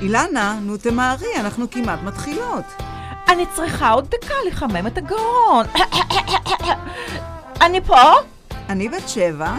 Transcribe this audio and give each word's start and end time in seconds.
אילנה, 0.00 0.58
נו 0.62 0.76
תמהרי, 0.76 1.36
אנחנו 1.40 1.70
כמעט 1.70 2.02
מתחילות. 2.02 2.64
אני 3.28 3.46
צריכה 3.54 3.90
עוד 3.90 4.10
דקה 4.10 4.34
לחמם 4.46 4.86
את 4.86 4.98
הגרון. 4.98 5.66
אני 7.64 7.80
פה? 7.80 8.12
אני 8.68 8.88
בת 8.88 9.08
שבע. 9.08 9.56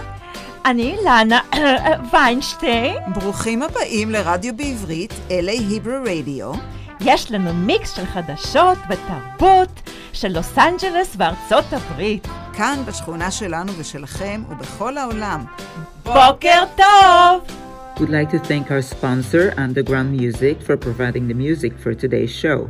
אני 0.65 0.97
אילנה 0.97 1.39
ויינשטיין. 2.12 2.96
ברוכים 3.13 3.63
הבאים 3.63 4.12
לרדיו 4.12 4.57
בעברית, 4.57 5.12
LA 5.29 5.52
היברו 5.52 5.96
רדיו. 6.05 6.52
יש 7.00 7.32
לנו 7.32 7.54
מיקס 7.54 7.96
של 7.96 8.06
חדשות 8.06 8.78
ותרבות 8.90 9.90
של 10.14 10.28
לוס 10.28 10.58
אנג'לס 10.58 11.16
וארצות 11.18 11.74
הברית. 11.74 12.28
כאן 12.54 12.84
בשכונה 12.86 13.32
שלנו 13.32 13.71
ושלכם 13.78 14.44
ובכל 14.50 14.98
העולם. 14.98 15.46
בוקר 16.04 16.64
טוב! 16.76 17.68
We'd 18.00 18.07
like 18.07 18.29
to 18.29 18.39
thank 18.39 18.71
our 18.71 18.81
sponsor, 18.81 19.54
Underground 19.57 20.09
Music, 20.13 20.61
for 20.61 20.77
providing 20.77 21.27
the 21.27 21.34
music 21.34 21.73
for 21.77 21.93
today's 21.93 22.32
show. 22.32 22.69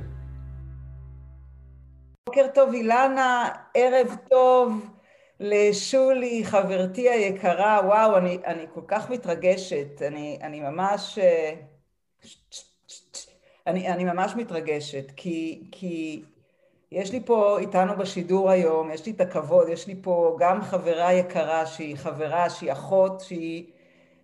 בוקר 2.25 2.47
טוב 2.53 2.73
אילנה, 2.73 3.49
ערב 3.73 4.15
טוב 4.29 4.89
לשולי, 5.39 6.41
חברתי 6.45 7.09
היקרה, 7.09 7.81
וואו, 7.85 8.17
אני, 8.17 8.37
אני 8.45 8.65
כל 8.73 8.81
כך 8.87 9.09
מתרגשת, 9.09 10.01
אני, 10.07 10.39
אני 10.41 10.59
ממש... 10.59 11.19
אני, 13.67 13.87
אני 13.87 14.03
ממש 14.03 14.35
מתרגשת, 14.35 15.11
כי, 15.15 15.63
כי 15.71 16.23
יש 16.91 17.11
לי 17.11 17.19
פה 17.25 17.59
איתנו 17.59 17.97
בשידור 17.97 18.51
היום, 18.51 18.91
יש 18.91 19.05
לי 19.05 19.11
את 19.11 19.21
הכבוד, 19.21 19.69
יש 19.69 19.87
לי 19.87 19.95
פה 20.01 20.37
גם 20.39 20.61
חברה 20.61 21.13
יקרה 21.13 21.65
שהיא 21.65 21.97
חברה, 21.97 22.49
שהיא 22.49 22.71
אחות, 22.71 23.21
שהיא 23.21 23.65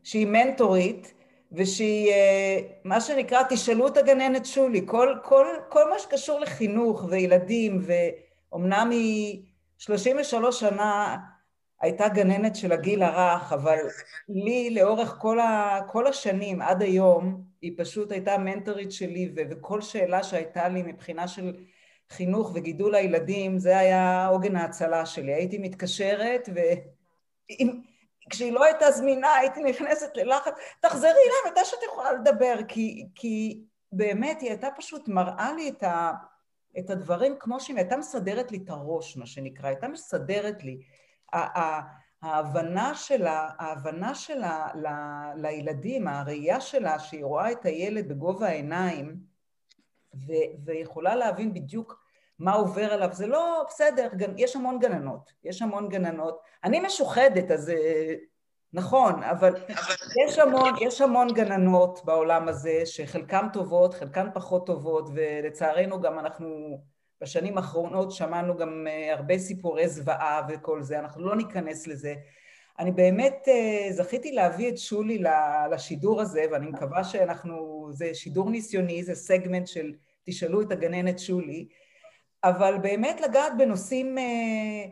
שהיא 0.05 0.27
מנטורית 0.27 1.13
ושהיא, 1.51 2.11
אה, 2.11 2.59
מה 2.83 3.01
שנקרא, 3.01 3.43
תשאלו 3.49 3.87
את 3.87 3.97
הגננת 3.97 4.45
שולי, 4.45 4.81
כל, 4.85 5.15
כל, 5.23 5.47
כל 5.69 5.89
מה 5.89 5.99
שקשור 5.99 6.39
לחינוך 6.39 7.05
וילדים, 7.09 7.81
ואומנם 7.85 8.89
היא 8.91 9.41
33 9.77 10.59
שנה 10.59 11.17
הייתה 11.81 12.07
גננת 12.07 12.55
של 12.55 12.71
הגיל 12.71 13.03
הרך, 13.03 13.53
אבל 13.53 13.77
לי 14.29 14.69
לאורך 14.69 15.17
כל, 15.19 15.39
ה, 15.39 15.79
כל 15.87 16.07
השנים 16.07 16.61
עד 16.61 16.81
היום, 16.81 17.41
היא 17.61 17.71
פשוט 17.77 18.11
הייתה 18.11 18.37
מנטורית 18.37 18.91
שלי, 18.91 19.31
וכל 19.35 19.81
שאלה 19.81 20.23
שהייתה 20.23 20.67
לי 20.67 20.81
מבחינה 20.81 21.27
של 21.27 21.53
חינוך 22.09 22.51
וגידול 22.55 22.95
הילדים, 22.95 23.59
זה 23.59 23.77
היה 23.77 24.27
עוגן 24.27 24.55
ההצלה 24.55 25.05
שלי. 25.05 25.33
הייתי 25.33 25.57
מתקשרת, 25.57 26.49
ו... 26.55 26.59
כשהיא 28.29 28.51
לא 28.51 28.63
הייתה 28.63 28.91
זמינה 28.91 29.33
הייתי 29.33 29.63
נכנסת 29.63 30.17
ללחץ, 30.17 30.53
תחזרי 30.79 31.09
אליי 31.09 31.51
מתי 31.51 31.65
שאת 31.65 31.79
יכולה 31.85 32.13
לדבר, 32.13 32.55
כי, 32.67 33.05
כי 33.15 33.61
באמת 33.91 34.41
היא 34.41 34.49
הייתה 34.49 34.67
פשוט 34.77 35.07
מראה 35.07 35.53
לי 35.53 35.69
את, 35.69 35.83
ה, 35.83 36.11
את 36.79 36.89
הדברים 36.89 37.35
כמו 37.39 37.59
שהיא 37.59 37.77
הייתה 37.77 37.97
מסדרת 37.97 38.51
לי 38.51 38.59
את 38.63 38.69
הראש, 38.69 39.17
מה 39.17 39.25
שנקרא, 39.25 39.67
הייתה 39.67 39.87
מסדרת 39.87 40.63
לי. 40.63 40.79
ההבנה 42.21 42.95
שלה, 42.95 43.49
ההבנה 43.59 44.15
שלה 44.15 44.67
ל, 44.75 44.87
לילדים, 45.35 46.07
הראייה 46.07 46.61
שלה 46.61 46.99
שהיא 46.99 47.25
רואה 47.25 47.51
את 47.51 47.65
הילד 47.65 48.07
בגובה 48.07 48.47
העיניים 48.47 49.15
ו, 50.15 50.33
ויכולה 50.65 51.15
להבין 51.15 51.53
בדיוק 51.53 52.04
מה 52.39 52.53
עובר 52.53 52.93
עליו, 52.93 53.09
זה 53.11 53.27
לא 53.27 53.65
בסדר, 53.69 54.09
יש 54.37 54.55
המון 54.55 54.79
גננות, 54.79 55.33
יש 55.43 55.61
המון 55.61 55.89
גננות. 55.89 56.39
אני 56.63 56.79
משוחדת, 56.79 57.51
אז 57.51 57.69
אה, 57.69 58.13
נכון, 58.73 59.23
אבל 59.23 59.55
יש 60.27 60.39
המון, 60.39 60.73
יש 60.81 61.01
המון 61.01 61.27
גננות 61.33 62.05
בעולם 62.05 62.47
הזה 62.47 62.85
שחלקן 62.85 63.47
טובות, 63.53 63.93
חלקן 63.93 64.27
פחות 64.33 64.65
טובות, 64.65 65.09
ולצערנו 65.13 66.01
גם 66.01 66.19
אנחנו 66.19 66.79
בשנים 67.21 67.57
האחרונות 67.57 68.11
שמענו 68.11 68.57
גם 68.57 68.87
אה, 68.89 69.13
הרבה 69.13 69.37
סיפורי 69.37 69.87
זוועה 69.87 70.41
וכל 70.49 70.83
זה, 70.83 70.99
אנחנו 70.99 71.25
לא 71.25 71.35
ניכנס 71.35 71.87
לזה. 71.87 72.15
אני 72.79 72.91
באמת 72.91 73.45
אה, 73.47 73.87
זכיתי 73.91 74.31
להביא 74.31 74.69
את 74.69 74.77
שולי 74.77 75.23
לשידור 75.71 76.21
הזה, 76.21 76.45
ואני 76.51 76.67
מקווה 76.67 77.03
שאנחנו, 77.03 77.87
זה 77.91 78.13
שידור 78.13 78.49
ניסיוני, 78.49 79.03
זה 79.03 79.15
סגמנט 79.15 79.67
של 79.67 79.93
תשאלו 80.23 80.61
את 80.61 80.71
הגננת 80.71 81.19
שולי, 81.19 81.67
אבל 82.45 82.77
באמת 82.81 83.21
לגעת 83.21 83.57
בנושאים, 83.57 84.17
אה, 84.17 84.85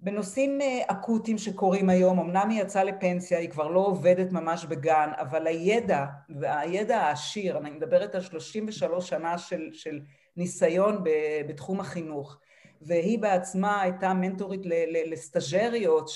בנושאים 0.00 0.60
אה, 0.60 0.82
אקוטיים 0.86 1.38
שקורים 1.38 1.90
היום, 1.90 2.18
אמנם 2.18 2.48
היא 2.50 2.62
יצאה 2.62 2.84
לפנסיה, 2.84 3.38
היא 3.38 3.50
כבר 3.50 3.68
לא 3.68 3.80
עובדת 3.80 4.32
ממש 4.32 4.64
בגן, 4.64 5.10
אבל 5.20 5.46
הידע, 5.46 6.04
והידע 6.40 6.98
העשיר, 6.98 7.58
אני 7.58 7.70
מדברת 7.70 8.14
על 8.14 8.20
33 8.20 9.08
שנה 9.08 9.38
של, 9.38 9.68
של 9.72 10.00
ניסיון 10.36 11.04
בתחום 11.48 11.80
החינוך, 11.80 12.38
והיא 12.82 13.18
בעצמה 13.18 13.82
הייתה 13.82 14.14
מנטורית 14.14 14.60
לסטאג'ריות 15.06 16.10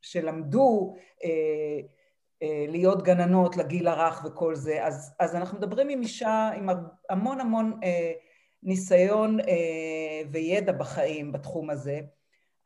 שלמדו 0.00 0.94
אה, 1.24 1.80
להיות 2.68 3.02
גננות 3.02 3.56
לגיל 3.56 3.88
הרך 3.88 4.24
וכל 4.24 4.54
זה, 4.54 4.86
אז, 4.86 5.14
אז 5.18 5.34
אנחנו 5.34 5.58
מדברים 5.58 5.88
עם 5.88 6.02
אישה 6.02 6.50
עם 6.56 6.68
המון 7.10 7.40
המון 7.40 7.80
ניסיון 8.64 9.40
אה, 9.40 10.22
וידע 10.30 10.72
בחיים 10.72 11.32
בתחום 11.32 11.70
הזה, 11.70 12.00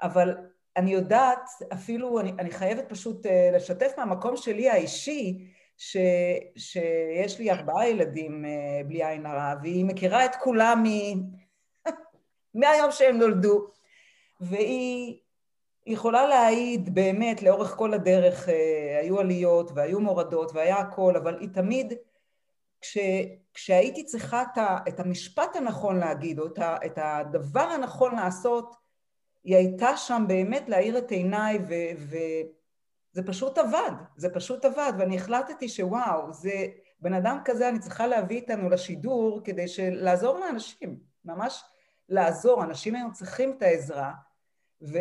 אבל 0.02 0.34
אני 0.76 0.90
יודעת, 0.90 1.50
אפילו, 1.72 2.20
אני, 2.20 2.32
אני 2.38 2.50
חייבת 2.50 2.88
פשוט 2.88 3.26
אה, 3.26 3.50
לשתף 3.54 3.92
מהמקום 3.98 4.36
שלי 4.36 4.68
האישי, 4.68 5.48
ש, 5.76 5.96
שיש 6.56 7.38
לי 7.38 7.50
ארבעה 7.50 7.88
ילדים 7.88 8.44
אה, 8.44 8.84
בלי 8.86 9.04
עין 9.04 9.26
הרע, 9.26 9.54
והיא 9.62 9.84
מכירה 9.84 10.24
את 10.24 10.34
כולם 10.34 10.82
מ... 10.82 10.88
מהיום 12.60 12.90
שהם 12.90 13.18
נולדו, 13.18 13.66
והיא 14.40 15.18
יכולה 15.86 16.26
להעיד 16.26 16.94
באמת 16.94 17.42
לאורך 17.42 17.70
כל 17.70 17.94
הדרך, 17.94 18.48
היו 19.00 19.20
עליות 19.20 19.70
והיו 19.74 20.00
מורדות 20.00 20.52
והיה 20.54 20.76
הכל, 20.76 21.16
אבל 21.16 21.38
היא 21.40 21.48
תמיד 21.48 21.92
כשהייתי 23.54 24.04
צריכה 24.04 24.42
את, 24.42 24.58
ה, 24.58 24.78
את 24.88 25.00
המשפט 25.00 25.56
הנכון 25.56 25.98
להגיד, 25.98 26.38
או 26.38 26.46
את, 26.46 26.58
ה, 26.58 26.76
את 26.86 26.98
הדבר 27.02 27.60
הנכון 27.60 28.16
לעשות, 28.16 28.76
היא 29.44 29.56
הייתה 29.56 29.96
שם 29.96 30.24
באמת 30.28 30.68
להאיר 30.68 30.98
את 30.98 31.10
עיניי, 31.10 31.58
וזה 31.98 33.22
פשוט 33.26 33.58
עבד, 33.58 33.92
זה 34.16 34.34
פשוט 34.34 34.64
עבד, 34.64 34.92
ואני 34.98 35.16
החלטתי 35.16 35.68
שוואו, 35.68 36.32
זה 36.32 36.66
בן 37.00 37.14
אדם 37.14 37.38
כזה 37.44 37.68
אני 37.68 37.78
צריכה 37.78 38.06
להביא 38.06 38.36
איתנו 38.36 38.70
לשידור 38.70 39.40
כדי 39.44 39.64
לעזור 39.78 40.38
לאנשים, 40.38 40.98
ממש 41.24 41.64
לעזור, 42.08 42.64
אנשים 42.64 42.94
היום 42.94 43.12
צריכים 43.12 43.54
את 43.56 43.62
העזרה, 43.62 44.12
ו... 44.82 44.98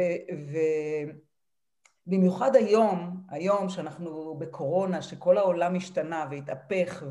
ו 0.52 0.58
במיוחד 2.08 2.56
היום, 2.56 3.24
היום 3.30 3.70
שאנחנו 3.70 4.36
בקורונה, 4.40 5.02
שכל 5.02 5.38
העולם 5.38 5.76
השתנה 5.76 6.26
והתהפך 6.32 7.04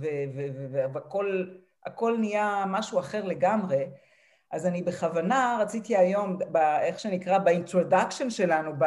והכל 0.73 2.17
נהיה 2.19 2.65
משהו 2.69 2.99
אחר 2.99 3.25
לגמרי, 3.25 3.87
אז 4.51 4.67
אני 4.67 4.83
בכוונה 4.83 5.59
רציתי 5.61 5.97
היום, 5.97 6.39
איך 6.81 6.99
שנקרא, 6.99 7.39
ב 7.39 7.46
introduction 7.46 8.31
שלנו, 8.31 8.73
ב, 8.79 8.85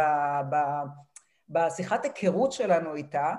ב, 0.50 0.56
בשיחת 1.50 2.06
היכרות 2.06 2.52
שלנו 2.52 2.96
איתה, 2.96 3.34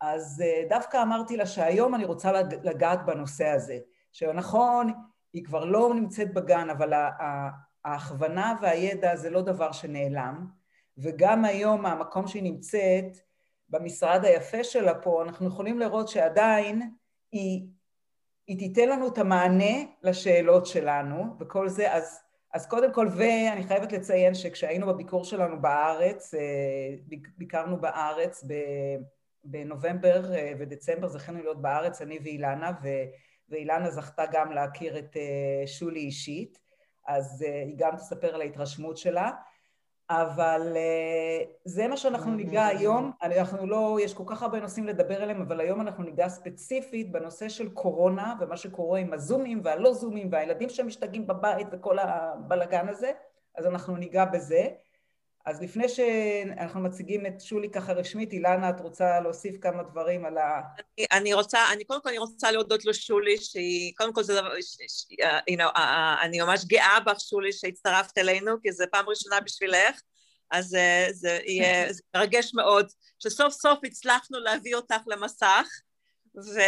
אז 0.00 0.42
אה, 0.46 0.62
דווקא 0.68 1.02
אמרתי 1.02 1.36
לה 1.36 1.46
שהיום 1.46 1.94
אני 1.94 2.04
רוצה 2.04 2.32
לגעת 2.62 3.06
בנושא 3.06 3.46
הזה. 3.46 3.78
שנכון, 4.12 4.92
היא 5.32 5.44
כבר 5.44 5.64
לא 5.64 5.94
נמצאת 5.94 6.34
בגן, 6.34 6.70
אבל 6.70 6.92
ההכוונה 7.84 8.54
והידע 8.62 9.16
זה 9.16 9.30
לא 9.30 9.42
דבר 9.42 9.72
שנעלם. 9.72 10.46
וגם 10.98 11.44
היום 11.44 11.82
מהמקום 11.82 12.26
שהיא 12.26 12.42
נמצאת, 12.42 13.16
במשרד 13.68 14.24
היפה 14.24 14.64
שלה 14.64 14.94
פה, 14.94 15.22
אנחנו 15.22 15.46
יכולים 15.46 15.78
לראות 15.78 16.08
שעדיין 16.08 16.90
היא, 17.32 17.66
היא 18.46 18.58
תיתן 18.58 18.88
לנו 18.88 19.08
את 19.08 19.18
המענה 19.18 19.74
לשאלות 20.02 20.66
שלנו 20.66 21.24
וכל 21.40 21.68
זה, 21.68 21.92
אז, 21.92 22.20
אז 22.54 22.66
קודם 22.66 22.92
כל, 22.92 23.08
ואני 23.16 23.66
חייבת 23.66 23.92
לציין 23.92 24.34
שכשהיינו 24.34 24.86
בביקור 24.86 25.24
שלנו 25.24 25.62
בארץ, 25.62 26.34
אה, 26.34 26.94
ביקרנו 27.38 27.80
בארץ 27.80 28.44
בנובמבר 29.44 30.34
אה, 30.34 30.52
ודצמבר, 30.58 31.08
זכינו 31.08 31.38
להיות 31.38 31.62
בארץ, 31.62 32.02
אני 32.02 32.18
ואילנה, 32.24 32.70
ו, 32.82 32.88
ואילנה 33.48 33.90
זכתה 33.90 34.24
גם 34.32 34.52
להכיר 34.52 34.98
את 34.98 35.16
אה, 35.16 35.66
שולי 35.66 36.00
אישית, 36.00 36.58
אז 37.06 37.42
היא 37.42 37.74
גם 37.78 37.96
תספר 37.96 38.34
על 38.34 38.40
ההתרשמות 38.40 38.96
שלה. 38.96 39.30
אבל 40.10 40.72
אה, 40.76 41.44
זה 41.64 41.88
מה 41.88 41.96
שאנחנו 41.96 42.34
ניגע 42.34 42.66
היום, 42.66 43.10
אנחנו 43.22 43.66
לא, 43.66 43.98
יש 44.02 44.14
כל 44.14 44.24
כך 44.26 44.42
הרבה 44.42 44.60
נושאים 44.60 44.86
לדבר 44.86 45.22
עליהם, 45.22 45.42
אבל 45.42 45.60
היום 45.60 45.80
אנחנו 45.80 46.04
ניגע 46.04 46.28
ספציפית 46.28 47.12
בנושא 47.12 47.48
של 47.48 47.68
קורונה 47.68 48.34
ומה 48.40 48.56
שקורה 48.56 48.98
עם 48.98 49.12
הזומים 49.12 49.60
והלא 49.64 49.92
זומים 49.92 50.28
והילדים 50.32 50.68
שמשתגעים 50.68 51.26
בבית 51.26 51.66
וכל 51.72 51.98
הבלגן 51.98 52.88
הזה, 52.88 53.10
אז 53.56 53.66
אנחנו 53.66 53.96
ניגע 53.96 54.24
בזה. 54.24 54.68
אז 55.46 55.62
לפני 55.62 55.88
שאנחנו 55.88 56.80
מציגים 56.80 57.26
את 57.26 57.40
שולי 57.40 57.70
ככה 57.70 57.92
רשמית, 57.92 58.32
אילנה, 58.32 58.70
את 58.70 58.80
רוצה 58.80 59.20
להוסיף 59.20 59.56
כמה 59.60 59.82
דברים 59.82 60.24
על 60.24 60.38
ה... 60.38 60.60
אני, 60.98 61.06
אני 61.12 61.34
רוצה, 61.34 61.72
אני 61.72 61.84
קודם 61.84 62.02
כל 62.02 62.08
אני 62.08 62.18
רוצה 62.18 62.50
להודות 62.50 62.84
לשולי, 62.84 63.36
שהיא, 63.38 63.92
קודם 63.96 64.12
כל 64.12 64.22
זה 64.22 64.34
דבר, 64.34 64.52
you 65.50 65.56
know, 65.58 65.78
אני 66.22 66.40
ממש 66.40 66.64
גאה 66.64 67.00
בך, 67.00 67.20
שולי, 67.20 67.52
שהצטרפת 67.52 68.18
אלינו, 68.18 68.56
כי 68.62 68.72
זו 68.72 68.84
פעם 68.92 69.08
ראשונה 69.08 69.40
בשבילך, 69.40 70.00
אז 70.50 70.74
אה, 70.74 71.08
זה 71.10 71.38
יהיה, 71.44 71.86
זה 71.92 72.02
מרגש 72.16 72.54
מאוד, 72.54 72.86
שסוף 73.18 73.52
סוף 73.52 73.78
הצלחנו 73.84 74.40
להביא 74.40 74.74
אותך 74.74 75.00
למסך, 75.06 75.68
ו, 76.36 76.60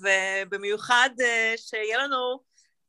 ובמיוחד 0.00 1.10
אה, 1.20 1.54
שיהיה 1.56 1.98
לנו 1.98 2.40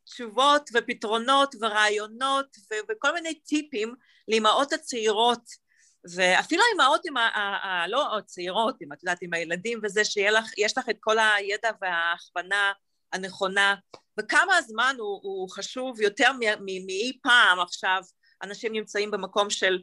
תשובות 0.05 0.69
ופתרונות 0.73 1.55
ורעיונות 1.61 2.57
ו, 2.71 2.75
וכל 2.89 3.13
מיני 3.13 3.33
טיפים 3.33 3.95
לאמהות 4.27 4.73
הצעירות, 4.73 5.67
ואפילו 6.15 6.63
האמהות 6.71 7.01
עם 7.05 7.17
הלא 7.63 8.17
הצעירות, 8.17 8.75
אם 8.81 8.93
את 8.93 9.03
יודעת, 9.03 9.17
עם 9.21 9.33
הילדים 9.33 9.79
וזה, 9.83 10.05
שיש 10.05 10.77
לך 10.77 10.89
את 10.89 10.97
כל 10.99 11.19
הידע 11.19 11.69
וההכוונה 11.81 12.71
הנכונה, 13.13 13.75
וכמה 14.19 14.55
הזמן 14.55 14.95
הוא, 14.99 15.19
הוא 15.23 15.49
חשוב 15.49 16.01
יותר 16.01 16.31
מאי 16.59 17.19
פעם 17.23 17.59
עכשיו, 17.59 18.01
אנשים 18.43 18.73
נמצאים 18.73 19.11
במקום 19.11 19.49
של 19.49 19.79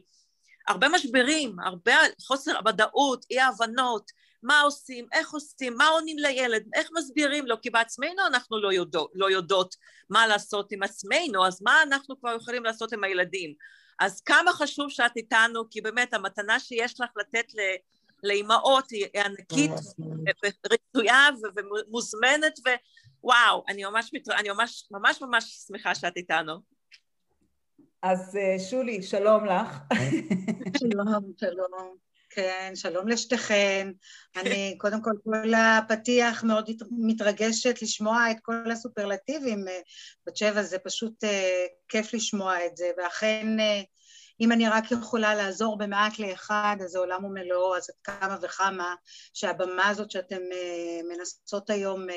הרבה 0.67 0.89
משברים, 0.89 1.55
הרבה 1.59 1.93
חוסר 2.21 2.59
ודאות, 2.67 3.25
אי 3.31 3.41
הבנות, 3.41 4.11
מה 4.43 4.61
עושים, 4.61 5.07
איך 5.13 5.31
עושים, 5.31 5.77
מה 5.77 5.87
עונים 5.87 6.17
לילד, 6.19 6.63
איך 6.75 6.89
מסבירים 6.97 7.45
לו, 7.47 7.61
כי 7.61 7.69
בעצמנו 7.69 8.27
אנחנו 8.27 8.61
לא 8.61 8.73
יודעות, 8.73 9.11
לא 9.15 9.29
יודעות 9.29 9.75
מה 10.09 10.27
לעשות 10.27 10.71
עם 10.71 10.83
עצמנו, 10.83 11.47
אז 11.47 11.61
מה 11.61 11.83
אנחנו 11.83 12.19
כבר 12.19 12.35
יכולים 12.35 12.63
לעשות 12.63 12.93
עם 12.93 13.03
הילדים. 13.03 13.53
אז 13.99 14.21
כמה 14.21 14.53
חשוב 14.53 14.89
שאת 14.89 15.11
איתנו, 15.15 15.69
כי 15.69 15.81
באמת 15.81 16.13
המתנה 16.13 16.59
שיש 16.59 17.01
לך 17.01 17.09
לתת 17.17 17.45
לאימהות 18.23 18.89
היא 18.91 19.05
ענקית 19.25 19.71
ורצויה 20.65 21.29
ומוזמנת, 21.55 22.59
ווואו, 23.23 23.63
אני 23.67 23.83
ממש, 23.83 24.11
אני 24.39 24.49
ממש 24.49 24.87
ממש 24.91 25.21
ממש 25.21 25.65
שמחה 25.67 25.95
שאת 25.95 26.17
איתנו. 26.17 26.53
אז 28.01 28.37
אה, 28.37 28.59
שולי, 28.59 29.03
שלום 29.03 29.45
לך. 29.45 29.77
שלום, 30.77 31.31
שלום. 31.37 32.04
כן, 32.35 32.71
שלום 32.75 33.07
לשתיכן. 33.07 33.91
אני 34.35 34.75
קודם 34.77 35.01
כל, 35.01 35.11
כל 35.23 35.53
הפתיח 35.53 36.43
מאוד 36.43 36.69
מתרגשת 36.91 37.81
לשמוע 37.81 38.31
את 38.31 38.37
כל 38.41 38.71
הסופרלטיבים 38.71 39.67
אה, 39.67 39.79
בת 40.27 40.37
שבע, 40.37 40.63
זה 40.63 40.79
פשוט 40.79 41.23
uh, 41.23 41.27
כיף 41.89 42.13
לשמוע 42.13 42.65
את 42.65 42.77
זה, 42.77 42.91
ואכן, 42.97 43.47
uh, 43.59 43.85
אם 44.39 44.51
אני 44.51 44.69
רק 44.69 44.91
יכולה 44.91 45.35
לעזור 45.35 45.77
במעט 45.77 46.19
לאחד, 46.19 46.77
אז 46.83 46.91
זה 46.91 46.99
עולם 46.99 47.25
ומלואו, 47.25 47.77
אז 47.77 47.87
כמה 48.03 48.37
וכמה 48.41 48.95
שהבמה 49.33 49.87
הזאת 49.87 50.11
שאתם 50.11 50.41
uh, 50.51 51.15
מנסות 51.17 51.69
היום 51.69 52.09
uh, 52.09 52.13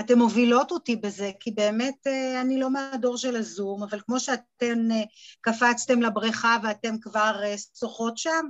אתן 0.00 0.18
מובילות 0.18 0.70
אותי 0.70 0.96
בזה, 0.96 1.30
כי 1.40 1.50
באמת 1.50 2.06
אה, 2.06 2.40
אני 2.40 2.60
לא 2.60 2.70
מהדור 2.70 3.16
של 3.16 3.36
הזום, 3.36 3.82
אבל 3.82 4.00
כמו 4.00 4.20
שאתן 4.20 4.90
אה, 4.90 5.02
קפצתם 5.40 6.02
לבריכה 6.02 6.56
ואתן 6.62 7.00
כבר 7.00 7.40
אה, 7.44 7.54
שוחות 7.80 8.18
שם, 8.18 8.46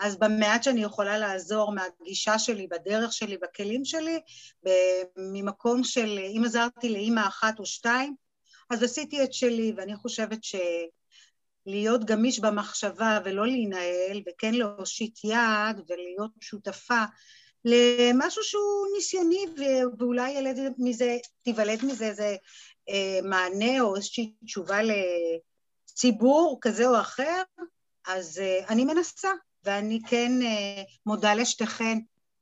אז 0.00 0.18
במעט 0.18 0.62
שאני 0.62 0.82
יכולה 0.82 1.18
לעזור 1.18 1.72
מהגישה 1.72 2.38
שלי, 2.38 2.66
בדרך 2.66 3.12
שלי, 3.12 3.36
בכלים 3.36 3.84
שלי, 3.84 4.20
ממקום 5.16 5.84
של 5.84 6.18
אם 6.36 6.42
עזרתי 6.44 6.88
לאימא 6.88 7.20
אחת 7.28 7.58
או 7.58 7.66
שתיים, 7.66 8.14
אז 8.70 8.82
עשיתי 8.82 9.24
את 9.24 9.32
שלי, 9.32 9.72
ואני 9.76 9.96
חושבת 9.96 10.38
שלהיות 11.64 12.04
גמיש 12.04 12.40
במחשבה 12.40 13.18
ולא 13.24 13.46
להינעל, 13.46 14.22
וכן 14.28 14.54
להושיט 14.54 15.24
יד 15.24 15.80
ולהיות 15.88 16.30
שותפה 16.40 17.04
למשהו 17.64 18.42
שהוא 18.42 18.86
ניסיוני 18.96 19.44
ואולי 19.98 20.30
ילד 20.30 20.58
מזה, 20.78 21.16
תיוולד 21.42 21.84
מזה 21.84 22.06
איזה 22.06 22.36
אה, 22.88 23.18
מענה 23.22 23.80
או 23.80 23.96
איזושהי 23.96 24.34
תשובה 24.44 24.78
לציבור 25.92 26.58
כזה 26.60 26.88
או 26.88 27.00
אחר, 27.00 27.42
אז 28.06 28.38
אה, 28.38 28.66
אני 28.68 28.84
מנסה, 28.84 29.30
ואני 29.64 30.00
כן 30.08 30.32
אה, 30.42 30.82
מודה 31.06 31.34
לשתיכן 31.34 31.98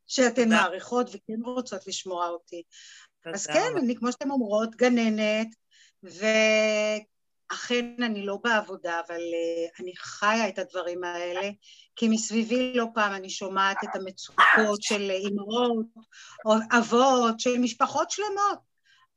שאתן 0.07 0.49
מעריכות 0.49 1.09
וכן 1.09 1.43
רוצות 1.45 1.87
לשמוע 1.87 2.29
אותי. 2.29 2.63
אז 3.35 3.47
כן, 3.47 3.73
אני 3.77 3.97
כמו 3.97 4.13
שאתן 4.13 4.31
אומרות, 4.31 4.77
גננת, 4.77 5.49
ו... 6.05 6.25
אכן 7.53 8.03
אני 8.03 8.27
לא 8.27 8.39
בעבודה, 8.45 9.01
אבל 9.07 9.21
uh, 9.21 9.83
אני 9.83 9.93
חיה 9.97 10.49
את 10.49 10.59
הדברים 10.59 11.05
האלה, 11.05 11.51
כי 11.97 12.09
מסביבי 12.09 12.73
לא 12.75 12.87
פעם 12.95 13.13
אני 13.13 13.31
שומעת 13.31 13.77
את 13.85 13.97
המצוקות 13.97 14.83
של 14.83 15.11
אימהות 15.11 15.87
או 16.45 16.55
אבות, 16.79 17.41
של 17.41 17.59
משפחות 17.59 18.11
שלמות. 18.11 18.59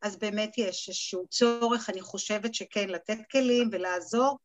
אז 0.02 0.18
באמת 0.18 0.58
יש 0.58 0.90
איזשהו 0.90 1.28
צורך, 1.28 1.90
אני 1.90 2.02
חושבת 2.02 2.54
שכן, 2.54 2.90
לתת 2.90 3.18
כלים 3.32 3.70
ולעזור 3.72 4.38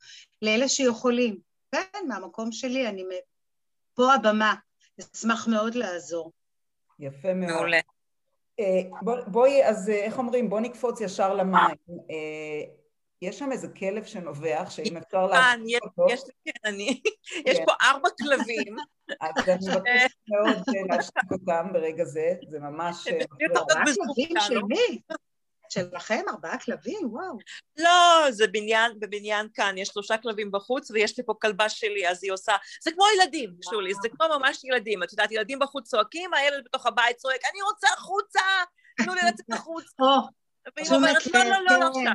לאלה 0.43 0.69
שיכולים. 0.69 1.39
כן, 1.73 2.09
מהמקום 2.09 2.53
שלי, 2.53 2.89
אני 2.89 3.05
פה 3.94 4.15
הבמה, 4.15 4.55
אשמח 5.17 5.49
מאוד 5.49 5.75
לעזור. 5.75 6.32
יפה 6.99 7.35
מאוד. 7.35 7.53
מעולה. 7.53 7.81
בוא, 9.03 9.17
בואי, 9.27 9.65
אז 9.65 9.89
uh, 9.89 9.93
איך 9.93 10.19
אומרים, 10.19 10.50
בוא 10.50 10.61
נקפוץ 10.61 11.00
ישר 11.00 11.35
למים. 11.35 11.77
Uh, 13.17 13.27
יש 13.29 13.39
שם 13.39 13.53
איזה 13.53 13.69
כלב 13.69 14.05
שנובח, 14.05 14.71
שאם 14.71 14.97
אפשר 14.97 15.27
להשתיק 15.27 15.83
אותו... 15.85 16.07
יש, 16.11 16.21
כן, 16.45 16.51
אני... 16.65 17.01
יש 17.49 17.59
כן. 17.59 17.65
פה 17.67 17.73
ארבע 17.83 18.09
כלבים. 18.19 18.77
אז 19.21 19.49
אני 19.49 19.57
מבקשת 19.75 20.17
מאוד 20.29 20.57
להשתיק 20.91 21.33
אותם 21.33 21.73
ברגע 21.73 22.05
זה, 22.05 22.35
זה 22.49 22.59
ממש... 22.59 23.09
ארבעה 23.57 23.85
כלבים 23.95 24.37
שלי. 24.41 25.01
שלכם 25.69 26.23
ארבעה 26.29 26.59
כלבים? 26.59 26.99
וואו. 27.13 27.39
לא, 27.77 28.27
זה 28.31 28.47
בניין, 28.47 29.01
בבניין 29.01 29.49
כאן, 29.55 29.79
יש 29.79 29.89
שלושה 29.89 30.17
כלבים 30.19 30.53
בחוץ 30.53 30.91
ויש 30.91 31.19
לי 31.19 31.25
פה 31.25 31.35
כלבה 31.41 31.69
שלי, 31.69 32.09
אז 32.09 32.25
היא 32.25 32.33
עושה... 32.33 32.53
זה 32.83 32.91
כמו 32.93 33.05
ילדים, 33.15 33.51
שולי, 33.71 33.95
זה 34.03 34.09
כמו 34.09 34.27
ממש 34.39 34.65
ילדים. 34.65 35.03
את 35.03 35.13
יודעת, 35.13 35.33
ילדים 35.33 35.59
בחוץ 35.59 35.89
צועקים, 35.89 36.35
הילד 36.35 36.65
בתוך 36.65 36.87
הבית 36.87 37.17
צועק, 37.17 37.41
אני 37.53 37.63
רוצה 37.63 37.89
החוצה, 37.97 38.41
תנו 38.97 39.15
לי 39.15 39.21
לצאת 39.29 39.53
החוצה. 39.59 40.03
והיא 40.77 40.91
אומרת, 40.91 41.27
לא, 41.35 41.45
לא, 41.45 41.59
לא, 41.71 41.79
לא 41.81 41.89
עכשיו. 41.89 42.13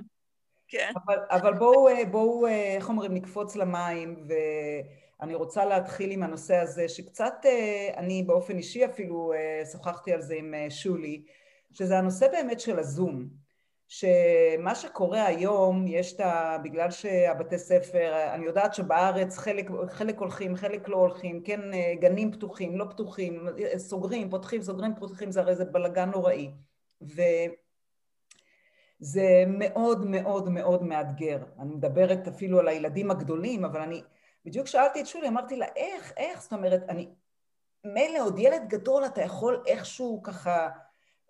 כן. 0.71 0.91
אבל, 1.06 1.18
אבל 1.29 1.53
בואו, 1.53 1.88
אה, 1.88 2.06
בואו, 2.06 2.47
אה, 2.47 2.75
איך 2.75 2.89
אומרים, 2.89 3.13
נקפוץ 3.13 3.56
למים, 3.56 4.27
ואני 4.27 5.35
רוצה 5.35 5.65
להתחיל 5.65 6.12
עם 6.12 6.23
הנושא 6.23 6.56
הזה, 6.56 6.89
שקצת, 6.89 7.33
אה, 7.45 7.89
אני 7.97 8.23
באופן 8.23 8.57
אישי 8.57 8.85
אפילו 8.85 9.33
שוחחתי 9.71 10.13
על 10.13 10.21
זה 10.21 10.35
עם 10.35 10.53
שולי, 10.69 11.23
שזה 11.71 11.97
הנושא 11.97 12.27
באמת 12.27 12.59
של 12.59 12.79
הזום. 12.79 13.41
שמה 13.88 14.75
שקורה 14.75 15.25
היום, 15.25 15.86
יש 15.88 16.13
את 16.13 16.19
ה... 16.19 16.57
בגלל 16.63 16.91
שהבתי 16.91 17.57
ספר, 17.57 18.34
אני 18.34 18.45
יודעת 18.45 18.74
שבארץ 18.74 19.38
חלק, 19.38 19.65
חלק 19.89 20.19
הולכים, 20.19 20.55
חלק 20.55 20.89
לא 20.89 20.98
הולכים, 20.98 21.43
כן, 21.43 21.60
גנים 22.00 22.31
פתוחים, 22.31 22.77
לא 22.77 22.86
פתוחים, 22.89 23.48
סוגרים, 23.77 24.29
פותחים, 24.29 24.62
סוגרים, 24.62 24.95
פותחים, 25.00 25.31
זה 25.31 25.41
הרי 25.41 25.55
זה 25.55 25.65
בלאגן 25.65 26.10
נוראי. 26.10 26.51
ו... 27.01 27.22
זה 29.01 29.43
מאוד 29.48 30.05
מאוד 30.05 30.50
מאוד 30.50 30.84
מאתגר. 30.84 31.38
אני 31.60 31.74
מדברת 31.74 32.27
אפילו 32.27 32.60
על 32.60 32.67
הילדים 32.67 33.12
הגדולים, 33.12 33.65
אבל 33.65 33.81
אני 33.81 34.01
בדיוק 34.46 34.67
שאלתי 34.67 35.01
את 35.01 35.08
שולי, 35.08 35.27
אמרתי 35.27 35.55
לה, 35.55 35.65
איך, 35.75 36.13
איך? 36.17 36.41
זאת 36.41 36.53
אומרת, 36.53 36.84
אני... 36.89 37.10
מילא 37.86 38.20
עוד 38.20 38.39
ילד 38.39 38.62
גדול, 38.67 39.05
אתה 39.05 39.22
יכול 39.22 39.63
איכשהו 39.67 40.22
ככה 40.24 40.70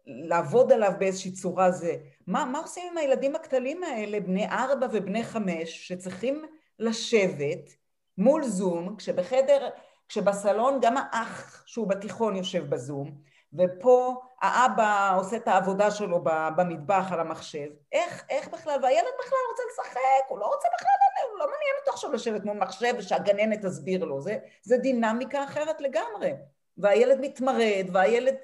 לעבוד 0.07 0.71
עליו 0.71 0.91
באיזושהי 0.99 1.31
צורה 1.31 1.71
זה. 1.71 1.95
מה, 2.27 2.45
מה 2.45 2.59
עושים 2.59 2.83
עם 2.91 2.97
הילדים 2.97 3.35
הקטנים 3.35 3.83
האלה, 3.83 4.19
בני 4.19 4.49
ארבע 4.49 4.87
ובני 4.91 5.23
חמש, 5.23 5.87
שצריכים 5.87 6.45
לשבת 6.79 7.69
מול 8.17 8.43
זום, 8.43 8.95
כשבחדר, 8.95 9.69
כשבסלון 10.07 10.79
גם 10.81 10.95
האח 10.97 11.63
שהוא 11.65 11.87
בתיכון 11.87 12.35
יושב 12.35 12.69
בזום, 12.69 13.21
ופה 13.53 14.21
האבא 14.41 15.15
עושה 15.17 15.35
את 15.35 15.47
העבודה 15.47 15.91
שלו 15.91 16.23
במטבח 16.57 17.11
על 17.11 17.19
המחשב, 17.19 17.67
איך, 17.91 18.23
איך 18.29 18.47
בכלל, 18.47 18.79
והילד 18.83 19.11
בכלל 19.19 19.39
רוצה 19.51 19.63
לשחק, 19.71 20.29
הוא 20.29 20.39
לא 20.39 20.45
רוצה 20.45 20.67
בכלל, 20.75 20.91
הוא 21.31 21.39
לא 21.39 21.45
מעניין 21.45 21.75
אותו 21.79 21.91
עכשיו 21.91 22.11
לשבת 22.11 22.45
מול 22.45 22.57
מחשב 22.57 22.93
ושהגננת 22.97 23.65
תסביר 23.65 24.05
לו, 24.05 24.21
זה, 24.21 24.37
זה 24.63 24.77
דינמיקה 24.77 25.43
אחרת 25.43 25.81
לגמרי, 25.81 26.33
והילד 26.77 27.19
מתמרד, 27.21 27.85
והילד, 27.93 28.35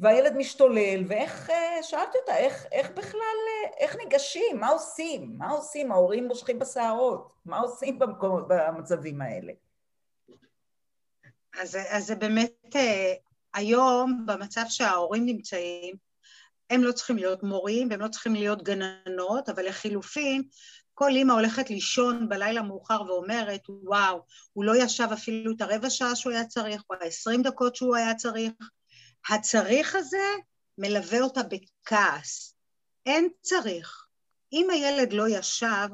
והילד 0.00 0.36
משתולל, 0.36 1.04
ואיך, 1.08 1.50
אה, 1.50 1.82
שאלתי 1.82 2.18
אותה, 2.18 2.36
איך, 2.36 2.66
איך 2.72 2.90
בכלל, 2.90 3.20
אה, 3.20 3.70
איך 3.78 3.96
ניגשים, 3.96 4.60
מה 4.60 4.68
עושים, 4.68 5.34
מה 5.38 5.50
עושים, 5.50 5.92
ההורים 5.92 6.26
מושכים 6.28 6.58
בשערות, 6.58 7.32
מה 7.44 7.58
עושים 7.58 7.98
במקום, 7.98 8.42
במצבים 8.48 9.22
האלה? 9.22 9.52
אז, 11.60 11.78
אז 11.90 12.06
זה 12.06 12.14
באמת 12.14 12.76
אה, 12.76 13.12
היום, 13.54 14.26
במצב 14.26 14.64
שההורים 14.68 15.26
נמצאים, 15.26 15.96
הם 16.70 16.84
לא 16.84 16.92
צריכים 16.92 17.16
להיות 17.16 17.42
מורים 17.42 17.88
והם 17.90 18.00
לא 18.00 18.08
צריכים 18.08 18.34
להיות 18.34 18.62
גננות, 18.62 19.48
אבל 19.48 19.68
לחילופין 19.68 20.42
כל 20.94 21.10
אימא 21.10 21.32
הולכת 21.32 21.70
לישון 21.70 22.28
בלילה 22.28 22.62
מאוחר 22.62 23.02
ואומרת, 23.02 23.60
וואו, 23.68 24.22
הוא 24.52 24.64
לא 24.64 24.76
ישב 24.76 25.08
אפילו 25.12 25.52
את 25.56 25.60
הרבע 25.60 25.90
שעה 25.90 26.16
שהוא 26.16 26.32
היה 26.32 26.44
צריך, 26.44 26.82
או 26.90 26.96
העשרים 27.00 27.42
דקות 27.42 27.76
שהוא 27.76 27.96
היה 27.96 28.14
צריך. 28.14 28.52
הצריך 29.30 29.94
הזה 29.94 30.26
מלווה 30.78 31.20
אותה 31.20 31.40
בכעס. 31.42 32.56
אין 33.06 33.28
צריך. 33.40 34.06
אם 34.52 34.70
הילד 34.70 35.12
לא 35.12 35.28
ישב, 35.28 35.88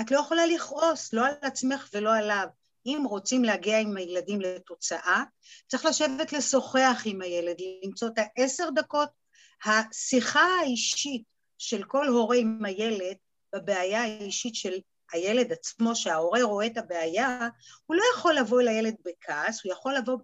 את 0.00 0.10
לא 0.10 0.18
יכולה 0.20 0.46
לכעוס, 0.46 1.12
לא 1.12 1.26
על 1.26 1.34
עצמך 1.42 1.88
ולא 1.92 2.14
עליו. 2.14 2.46
אם 2.86 3.02
רוצים 3.08 3.44
להגיע 3.44 3.78
עם 3.78 3.96
הילדים 3.96 4.40
לתוצאה, 4.40 5.24
צריך 5.66 5.84
לשבת 5.84 6.32
לשוחח 6.32 7.02
עם 7.04 7.22
הילד, 7.22 7.56
למצוא 7.84 8.08
את 8.08 8.18
העשר 8.18 8.68
דקות. 8.74 9.08
השיחה 9.64 10.46
האישית 10.60 11.22
של 11.58 11.84
כל 11.84 12.08
הורה 12.08 12.36
עם 12.36 12.64
הילד 12.64 13.16
בבעיה 13.54 14.02
האישית 14.02 14.54
של 14.54 14.78
הילד 15.12 15.52
עצמו, 15.52 15.96
שההורה 15.96 16.42
רואה 16.42 16.66
את 16.66 16.76
הבעיה, 16.76 17.48
הוא 17.86 17.96
לא 17.96 18.02
יכול 18.14 18.34
לבוא 18.34 18.62
לילד 18.62 18.94
בכעס, 19.04 19.64
הוא 19.64 19.72
יכול 19.72 19.94
לבוא 19.94 20.18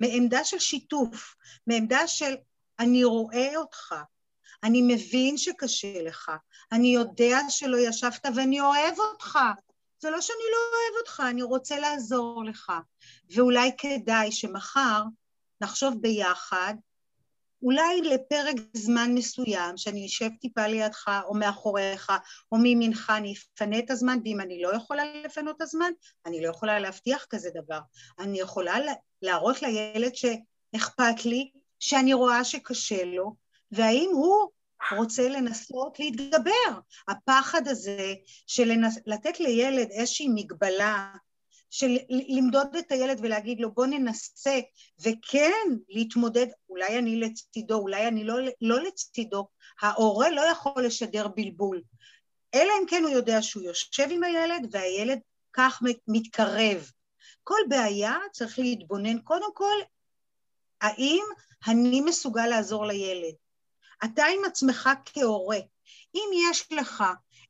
מעמדה 0.00 0.44
של 0.44 0.58
שיתוף, 0.58 1.34
מעמדה 1.66 2.06
של 2.06 2.34
אני 2.78 3.04
רואה 3.04 3.56
אותך, 3.56 3.94
אני 4.62 4.82
מבין 4.82 5.38
שקשה 5.38 6.02
לך, 6.02 6.30
אני 6.72 6.88
יודע 6.88 7.38
שלא 7.48 7.76
ישבת 7.88 8.26
ואני 8.36 8.60
אוהב 8.60 8.98
אותך. 8.98 9.38
זה 9.98 10.10
לא 10.10 10.20
שאני 10.20 10.38
לא 10.52 10.58
אוהב 10.58 11.00
אותך, 11.00 11.22
אני 11.30 11.42
רוצה 11.42 11.78
לעזור 11.78 12.44
לך. 12.44 12.72
ואולי 13.30 13.70
כדאי 13.78 14.32
שמחר 14.32 15.02
נחשוב 15.60 15.94
ביחד 16.00 16.74
אולי 17.62 18.00
לפרק 18.00 18.56
זמן 18.72 19.14
מסוים, 19.14 19.76
שאני 19.76 20.06
אשב 20.06 20.28
טיפה 20.40 20.66
לידך 20.66 21.10
או 21.24 21.34
מאחוריך 21.34 22.12
או 22.52 22.58
מימינך, 22.58 23.12
אני 23.16 23.34
אפנה 23.34 23.78
את 23.78 23.90
הזמן, 23.90 24.18
ואם 24.24 24.40
אני 24.40 24.62
לא 24.62 24.74
יכולה 24.76 25.02
לפנות 25.24 25.56
את 25.56 25.62
הזמן, 25.62 25.90
אני 26.26 26.42
לא 26.42 26.50
יכולה 26.50 26.78
להבטיח 26.78 27.26
כזה 27.30 27.50
דבר. 27.54 27.80
אני 28.18 28.40
יכולה 28.40 28.76
להראות 29.22 29.62
לילד 29.62 30.12
שאכפת 30.14 31.24
לי, 31.24 31.50
שאני 31.80 32.14
רואה 32.14 32.44
שקשה 32.44 33.04
לו, 33.04 33.36
והאם 33.72 34.10
הוא 34.12 34.50
רוצה 34.92 35.28
לנסות 35.28 35.98
להתגבר. 35.98 36.80
הפחד 37.08 37.68
הזה 37.68 38.14
של 38.46 38.72
לתת 39.06 39.40
לילד 39.40 39.88
איזושהי 39.90 40.28
מגבלה 40.28 41.12
של 41.70 41.96
למדוד 42.10 42.76
את 42.76 42.92
הילד 42.92 43.18
ולהגיד 43.22 43.60
לו 43.60 43.72
בוא 43.72 43.86
ננסה 43.86 44.60
וכן 45.00 45.68
להתמודד, 45.88 46.46
אולי 46.68 46.98
אני 46.98 47.20
לצידו, 47.20 47.74
אולי 47.74 48.08
אני 48.08 48.24
לא, 48.24 48.34
לא 48.60 48.82
לצידו, 48.82 49.48
ההורה 49.80 50.30
לא 50.30 50.40
יכול 50.40 50.84
לשדר 50.84 51.28
בלבול, 51.28 51.82
אלא 52.54 52.72
אם 52.82 52.86
כן 52.88 53.02
הוא 53.02 53.10
יודע 53.10 53.42
שהוא 53.42 53.62
יושב 53.62 54.06
עם 54.10 54.24
הילד 54.24 54.68
והילד 54.70 55.18
כך 55.52 55.82
מתקרב. 56.08 56.90
כל 57.42 57.60
בעיה 57.68 58.16
צריך 58.32 58.58
להתבונן 58.58 59.18
קודם 59.18 59.54
כל 59.54 59.76
האם 60.80 61.24
אני 61.68 62.00
מסוגל 62.00 62.46
לעזור 62.46 62.86
לילד. 62.86 63.34
אתה 64.04 64.24
עם 64.24 64.44
עצמך 64.44 64.90
כהורה, 65.04 65.58
אם 66.14 66.30
יש 66.50 66.72
לך 66.72 67.04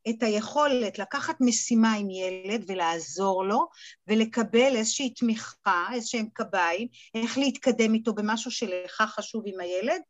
את 0.08 0.22
היכולת 0.22 0.98
לקחת 0.98 1.36
משימה 1.40 1.94
עם 1.94 2.10
ילד 2.10 2.64
ולעזור 2.66 3.44
לו 3.44 3.68
ולקבל 4.06 4.76
איזושהי 4.76 5.10
תמיכה, 5.10 5.86
איזשהם 5.92 6.26
קביים, 6.32 6.88
איך 7.14 7.38
להתקדם 7.38 7.94
איתו 7.94 8.14
במשהו 8.14 8.50
שלך 8.50 9.02
חשוב 9.06 9.42
עם 9.46 9.60
הילד, 9.60 10.00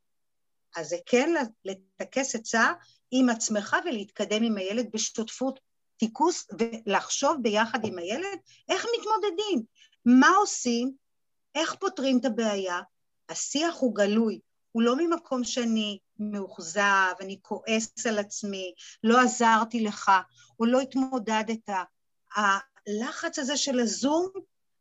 אז 0.77 0.89
זה 0.89 0.97
כן 1.07 1.35
לטכס 1.65 2.35
עצה 2.35 2.73
עם 3.11 3.29
עצמך 3.29 3.77
ולהתקדם 3.85 4.43
עם 4.43 4.57
הילד 4.57 4.87
בשותפות 4.93 5.61
טיכוס 5.97 6.47
ולחשוב 6.59 7.37
ביחד 7.43 7.85
עם 7.85 7.99
הילד 7.99 8.39
איך 8.69 8.87
מתמודדים, 8.99 9.63
מה 10.05 10.29
עושים, 10.29 10.93
איך 11.55 11.75
פותרים 11.75 12.19
את 12.19 12.25
הבעיה. 12.25 12.81
השיח 13.29 13.77
הוא 13.79 13.95
גלוי, 13.95 14.41
הוא 14.73 14.83
לא 14.83 14.97
ממקום 14.97 15.45
שאני 15.45 15.99
מאוכזב, 16.19 17.13
אני 17.21 17.39
כועס 17.43 18.07
על 18.07 18.19
עצמי, 18.19 18.75
לא 19.05 19.21
עזרתי 19.21 19.81
לך, 19.81 20.11
או 20.61 20.65
לא 20.65 20.81
התמודדת. 20.81 21.69
הלחץ 22.37 23.39
הזה 23.39 23.57
של 23.57 23.81
הזום, 23.81 24.29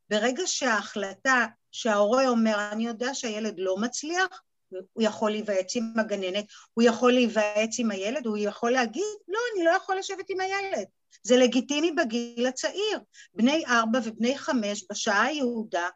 ברגע 0.10 0.44
שההחלטה 0.46 1.46
שההורה 1.72 2.28
אומר, 2.28 2.70
אני 2.72 2.88
יודע 2.88 3.14
שהילד 3.14 3.56
לא 3.58 3.78
מצליח, 3.78 4.42
הוא 4.70 5.04
יכול 5.04 5.32
להיוועץ 5.32 5.76
עם 5.76 5.94
הגננת, 6.00 6.46
הוא 6.74 6.84
יכול 6.84 7.14
להיוועץ 7.14 7.80
עם 7.80 7.92
הילד, 7.92 8.26
הוא 8.26 8.38
יכול 8.38 8.72
להגיד, 8.72 9.04
לא, 9.28 9.40
אני 9.56 9.66
לא 9.66 9.72
יכול 9.72 9.98
לשבת 9.98 10.30
עם 10.30 10.40
הילד. 10.40 10.86
זה 11.24 11.38
לגיטימי 11.38 11.92
בגיל 11.92 12.48
הצעיר. 12.48 13.00
בני 13.34 13.66
ארבע 13.68 14.00
ובני 14.04 14.38
חמש, 14.38 14.86
בשעה 14.92 15.24
היהודה, 15.24 15.90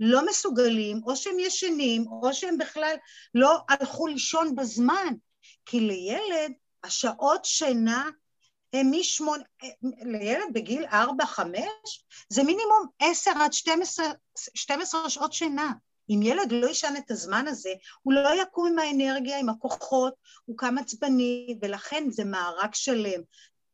לא 0.00 0.26
מסוגלים, 0.26 1.00
או 1.06 1.16
שהם 1.16 1.38
ישנים, 1.38 2.04
או 2.22 2.34
שהם 2.34 2.58
בכלל 2.58 2.96
לא 3.34 3.58
הלכו 3.68 4.06
לישון 4.06 4.54
בזמן. 4.54 5.14
כי 5.66 5.80
לילד, 5.80 6.52
השעות 6.84 7.44
שינה 7.44 8.10
הם 8.72 8.90
משמונה, 8.90 9.42
לילד 10.02 10.52
בגיל 10.52 10.84
ארבע, 10.92 11.26
חמש, 11.26 12.04
זה 12.28 12.42
מינימום 12.42 12.86
עשר 12.98 13.30
עד 13.40 13.52
שתים 13.52 13.82
עשרה, 13.82 14.12
שתים 14.54 14.80
עשרה 14.80 15.10
שעות 15.10 15.32
שינה. 15.32 15.72
אם 16.10 16.20
ילד 16.22 16.52
לא 16.52 16.70
ישן 16.70 16.94
את 16.98 17.10
הזמן 17.10 17.46
הזה, 17.48 17.70
הוא 18.02 18.14
לא 18.14 18.42
יקום 18.42 18.66
עם 18.66 18.78
האנרגיה, 18.78 19.38
עם 19.38 19.48
הכוחות, 19.48 20.14
הוא 20.44 20.56
קם 20.58 20.78
עצבני, 20.78 21.58
ולכן 21.62 22.04
זה 22.10 22.24
מארג 22.24 22.74
שלם. 22.74 23.20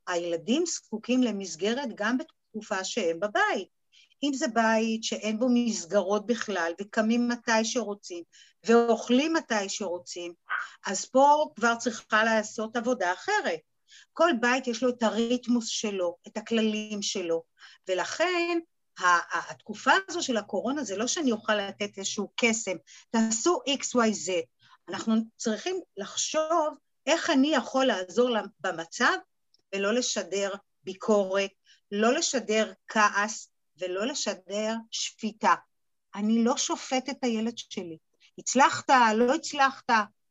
הילדים 0.06 0.66
זקוקים 0.66 1.22
למסגרת 1.22 1.88
גם 1.94 2.18
בתקופה 2.18 2.84
שהם 2.84 3.20
בבית. 3.20 3.81
אם 4.22 4.32
זה 4.34 4.48
בית 4.48 5.04
שאין 5.04 5.38
בו 5.38 5.46
מסגרות 5.50 6.26
בכלל, 6.26 6.72
וקמים 6.80 7.28
מתי 7.28 7.64
שרוצים, 7.64 8.24
ואוכלים 8.66 9.32
מתי 9.32 9.68
שרוצים, 9.68 10.34
אז 10.86 11.04
פה 11.04 11.46
כבר 11.56 11.74
צריכה 11.76 12.24
לעשות 12.24 12.76
עבודה 12.76 13.12
אחרת. 13.12 13.60
כל 14.12 14.30
בית 14.40 14.66
יש 14.66 14.82
לו 14.82 14.88
את 14.88 15.02
הריתמוס 15.02 15.68
שלו, 15.68 16.16
את 16.26 16.36
הכללים 16.36 17.02
שלו, 17.02 17.42
ולכן 17.88 18.58
התקופה 19.48 19.90
הזו 20.08 20.22
של 20.22 20.36
הקורונה 20.36 20.84
זה 20.84 20.96
לא 20.96 21.06
שאני 21.06 21.32
אוכל 21.32 21.54
לתת 21.54 21.98
איזשהו 21.98 22.30
קסם, 22.36 22.76
תעשו 23.10 23.60
XYZ. 23.68 24.32
אנחנו 24.88 25.14
צריכים 25.36 25.80
לחשוב 25.96 26.74
איך 27.06 27.30
אני 27.30 27.54
יכול 27.54 27.84
לעזור 27.84 28.36
במצב 28.60 29.14
ולא 29.74 29.94
לשדר 29.94 30.54
ביקורת, 30.84 31.50
לא 31.92 32.12
לשדר 32.12 32.72
כעס, 32.88 33.51
ולא 33.78 34.06
לשדר 34.06 34.74
שפיטה. 34.90 35.54
אני 36.14 36.44
לא 36.44 36.56
שופט 36.56 37.08
את 37.08 37.24
הילד 37.24 37.58
שלי. 37.58 37.98
הצלחת, 38.38 38.90
לא 39.14 39.34
הצלחת, 39.34 39.90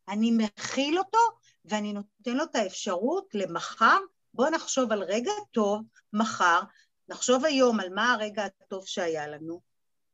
אני 0.10 0.32
מכיל 0.32 1.00
אותו 1.00 1.18
ואני 1.66 1.94
נותן 1.94 2.38
לו 2.38 2.44
את 2.44 2.56
האפשרות 2.56 3.26
למחר, 3.34 3.98
בואו 4.34 4.50
נחשוב 4.50 4.92
על 4.92 5.04
רגע 5.04 5.32
טוב, 5.52 5.82
מחר, 6.14 6.62
נחשוב 7.10 7.46
היום 7.46 7.80
על 7.80 7.94
מה 7.94 8.14
הרגע 8.14 8.46
הטוב 8.46 8.88
שהיה 8.88 9.28
לנו, 9.28 9.62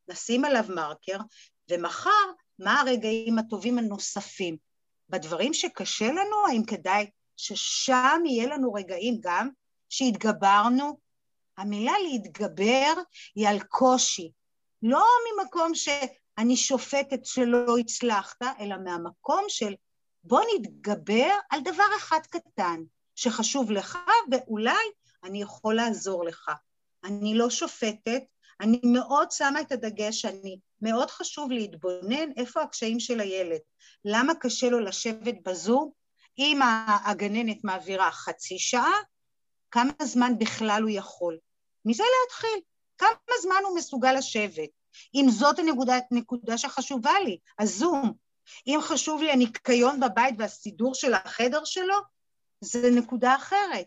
נשים 0.07 0.45
עליו 0.45 0.63
מרקר, 0.69 1.17
ומחר, 1.69 2.25
מה 2.59 2.81
הרגעים 2.81 3.39
הטובים 3.39 3.77
הנוספים. 3.77 4.57
בדברים 5.09 5.53
שקשה 5.53 6.07
לנו, 6.07 6.47
האם 6.47 6.65
כדאי 6.65 7.09
ששם 7.37 8.21
יהיה 8.25 8.47
לנו 8.47 8.73
רגעים 8.73 9.17
גם 9.21 9.49
שהתגברנו 9.89 10.99
המילה 11.57 11.93
להתגבר 12.03 12.93
היא 13.35 13.47
על 13.47 13.59
קושי, 13.59 14.31
לא 14.83 15.05
ממקום 15.25 15.75
שאני 15.75 16.57
שופטת 16.57 17.25
שלא 17.25 17.77
הצלחת, 17.77 18.41
אלא 18.59 18.75
מהמקום 18.83 19.45
של 19.47 19.75
בוא 20.23 20.41
נתגבר 20.55 21.29
על 21.49 21.59
דבר 21.61 21.87
אחד 21.97 22.19
קטן 22.29 22.81
שחשוב 23.15 23.71
לך 23.71 23.97
ואולי 24.31 24.85
אני 25.23 25.41
יכול 25.41 25.75
לעזור 25.75 26.25
לך. 26.25 26.51
אני 27.03 27.35
לא 27.35 27.49
שופטת, 27.49 28.23
אני 28.61 28.81
מאוד 28.83 29.31
שמה 29.31 29.61
את 29.61 29.71
הדגש, 29.71 30.25
אני 30.25 30.59
מאוד 30.81 31.11
חשוב 31.11 31.51
להתבונן 31.51 32.31
איפה 32.37 32.61
הקשיים 32.61 32.99
של 32.99 33.19
הילד. 33.19 33.59
למה 34.05 34.35
קשה 34.35 34.69
לו 34.69 34.79
לשבת 34.79 35.35
בזום? 35.45 35.91
אם 36.37 36.59
הגננת 37.05 37.63
מעבירה 37.63 38.11
חצי 38.11 38.59
שעה, 38.59 38.93
כמה 39.71 39.91
זמן 40.01 40.33
בכלל 40.39 40.81
הוא 40.81 40.91
יכול? 40.93 41.37
מזה 41.87 42.03
להתחיל. 42.21 42.59
כמה 42.97 43.35
זמן 43.41 43.61
הוא 43.63 43.77
מסוגל 43.77 44.13
לשבת? 44.13 44.69
אם 45.15 45.25
זאת 45.29 45.59
הנקודה, 45.59 45.99
הנקודה 46.11 46.57
שחשובה 46.57 47.19
לי, 47.19 47.37
הזום. 47.59 48.13
אם 48.67 48.79
חשוב 48.81 49.21
לי 49.21 49.31
הניקיון 49.31 49.99
בבית 49.99 50.35
והסידור 50.37 50.95
של 50.95 51.13
החדר 51.13 51.63
שלו, 51.63 51.95
זה 52.61 52.89
נקודה 52.91 53.35
אחרת. 53.35 53.85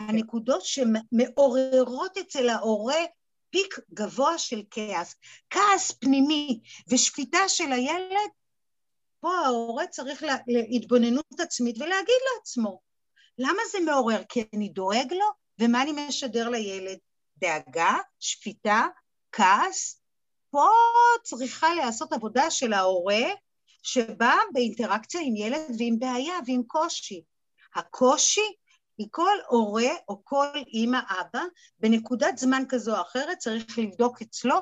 הנקודות 0.00 0.62
שמעוררות 0.64 2.16
אצל 2.18 2.48
ההורה 2.48 3.04
פיק 3.50 3.78
גבוה 3.94 4.38
של 4.38 4.62
כעס, 4.70 5.16
כעס 5.50 5.92
פנימי 5.92 6.60
ושפיטה 6.88 7.48
של 7.48 7.72
הילד, 7.72 8.30
פה 9.20 9.34
ההורה 9.34 9.86
צריך 9.86 10.24
להתבוננות 10.46 11.40
עצמית 11.40 11.76
ולהגיד 11.76 12.20
לעצמו, 12.36 12.80
למה 13.38 13.62
זה 13.72 13.78
מעורר? 13.80 14.22
כי 14.28 14.44
אני 14.54 14.68
דואג 14.68 15.12
לו? 15.12 15.26
ומה 15.58 15.82
אני 15.82 15.92
משדר 16.08 16.48
לילד? 16.48 16.98
דאגה, 17.42 17.96
שפיטה, 18.20 18.86
כעס. 19.32 20.02
פה 20.50 20.68
צריכה 21.22 21.74
להיעשות 21.74 22.12
עבודה 22.12 22.50
של 22.50 22.72
ההורה 22.72 23.24
שבא 23.82 24.34
באינטראקציה 24.52 25.20
עם 25.24 25.36
ילד 25.36 25.76
ועם 25.78 25.98
בעיה 25.98 26.34
ועם 26.46 26.62
קושי. 26.66 27.22
הקושי 27.74 28.54
היא 28.98 29.08
כל 29.10 29.36
הורה 29.48 29.90
או 30.08 30.20
כל 30.24 30.46
אימא, 30.66 30.98
אבא, 31.20 31.42
בנקודת 31.78 32.38
זמן 32.38 32.62
כזו 32.68 32.96
או 32.96 33.02
אחרת 33.02 33.38
צריך 33.38 33.78
לבדוק 33.78 34.22
אצלו 34.22 34.56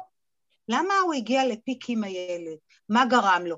למה 0.68 0.94
הוא 1.04 1.14
הגיע 1.14 1.46
לפיק 1.46 1.84
עם 1.88 2.04
הילד, 2.04 2.56
מה 2.88 3.04
גרם 3.04 3.42
לו. 3.46 3.56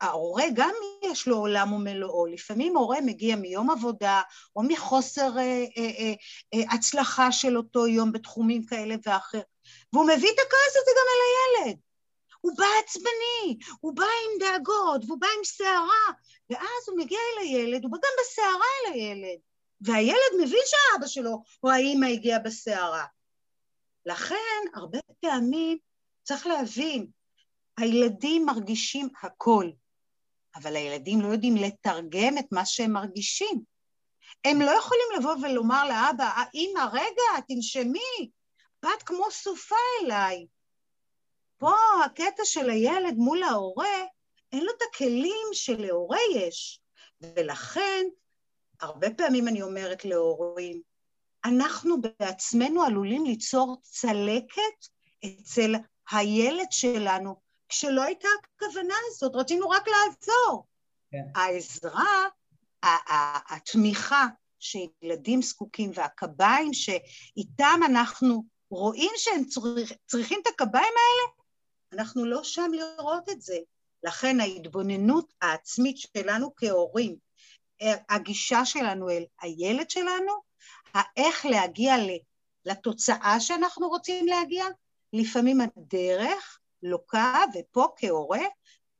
ההורה 0.00 0.44
גם 0.54 0.74
יש 1.02 1.28
לו 1.28 1.36
עולם 1.36 1.72
ומלואו, 1.72 2.26
לפעמים 2.26 2.76
הורה 2.76 3.00
מגיע 3.00 3.36
מיום 3.36 3.70
עבודה 3.70 4.20
או 4.56 4.62
מחוסר 4.62 5.38
אה, 5.38 5.64
אה, 5.76 5.90
אה, 5.98 6.12
אה, 6.54 6.74
הצלחה 6.74 7.32
של 7.32 7.56
אותו 7.56 7.86
יום 7.86 8.12
בתחומים 8.12 8.66
כאלה 8.66 8.94
ואחר, 9.06 9.40
והוא 9.92 10.04
מביא 10.04 10.28
את 10.28 10.38
הכעס 10.38 10.76
הזה 10.76 10.90
גם 10.96 11.06
אל 11.10 11.64
הילד. 11.64 11.78
הוא 12.40 12.52
בא 12.56 12.64
עצבני, 12.84 13.58
הוא 13.80 13.92
בא 13.96 14.02
עם 14.04 14.38
דאגות, 14.40 15.04
והוא 15.06 15.20
בא 15.20 15.26
עם 15.38 15.44
סערה, 15.44 16.06
ואז 16.50 16.88
הוא 16.88 16.98
מגיע 16.98 17.18
אל 17.18 17.42
הילד, 17.42 17.84
הוא 17.84 17.92
בא 17.92 17.98
גם 17.98 18.12
בסערה 18.20 18.66
אל 18.86 18.92
הילד, 18.92 19.38
והילד 19.80 20.32
מבין 20.40 20.62
שהאבא 20.66 21.06
שלו 21.06 21.42
או 21.62 21.70
האימא 21.70 22.06
הגיע 22.06 22.38
בסערה. 22.38 23.04
לכן, 24.06 24.60
הרבה 24.74 24.98
פעמים 25.20 25.78
צריך 26.22 26.46
להבין, 26.46 27.06
הילדים 27.80 28.46
מרגישים 28.46 29.08
הכל, 29.22 29.70
אבל 30.56 30.76
הילדים 30.76 31.20
לא 31.20 31.28
יודעים 31.28 31.56
לתרגם 31.56 32.38
את 32.38 32.46
מה 32.52 32.66
שהם 32.66 32.92
מרגישים. 32.92 33.62
הם 34.44 34.60
לא 34.60 34.70
יכולים 34.70 35.06
לבוא 35.18 35.34
ולומר 35.42 35.88
לאבא, 35.88 36.42
אמא, 36.54 36.86
רגע, 36.92 37.40
תנשמי, 37.48 38.30
באת 38.82 39.02
כמו 39.02 39.24
סופה 39.30 39.76
אליי. 40.02 40.46
פה 41.58 41.74
הקטע 42.04 42.42
של 42.44 42.70
הילד 42.70 43.14
מול 43.16 43.42
ההורה, 43.42 44.04
אין 44.52 44.64
לו 44.64 44.72
את 44.76 44.82
הכלים 44.90 45.46
שלהורה 45.52 46.18
יש, 46.36 46.80
ולכן 47.20 48.06
הרבה 48.80 49.14
פעמים 49.14 49.48
אני 49.48 49.62
אומרת 49.62 50.04
להורים, 50.04 50.80
אנחנו 51.44 51.96
בעצמנו 52.00 52.82
עלולים 52.82 53.24
ליצור 53.24 53.80
צלקת 53.82 54.86
אצל 55.24 55.74
הילד 56.10 56.66
שלנו, 56.70 57.49
כשלא 57.70 58.02
הייתה 58.02 58.28
הכוונה 58.56 58.94
הזאת, 59.06 59.32
רצינו 59.34 59.68
רק 59.68 59.84
לעזור. 59.88 60.66
כן. 61.10 61.40
העזרה, 61.40 62.26
התמיכה 63.50 64.26
שילדים 64.58 65.42
זקוקים 65.42 65.90
והקביים 65.94 66.74
שאיתם 66.74 67.80
אנחנו 67.86 68.44
רואים 68.70 69.10
שהם 69.16 69.44
צריך, 69.44 69.92
צריכים 70.06 70.40
את 70.42 70.46
הקביים 70.46 70.84
האלה, 70.84 71.32
אנחנו 71.92 72.24
לא 72.24 72.44
שם 72.44 72.70
לראות 72.72 73.28
את 73.28 73.42
זה. 73.42 73.58
לכן 74.02 74.40
ההתבוננות 74.40 75.32
העצמית 75.42 75.96
שלנו 75.98 76.52
כהורים, 76.56 77.16
הגישה 78.08 78.64
שלנו 78.64 79.10
אל 79.10 79.24
הילד 79.40 79.90
שלנו, 79.90 80.32
האיך 80.94 81.46
להגיע 81.46 81.94
לתוצאה 82.64 83.36
שאנחנו 83.40 83.88
רוצים 83.88 84.26
להגיע, 84.26 84.64
לפעמים 85.12 85.60
הדרך 85.60 86.59
לוקה, 86.82 87.44
ופה 87.54 87.88
כהורה, 87.96 88.44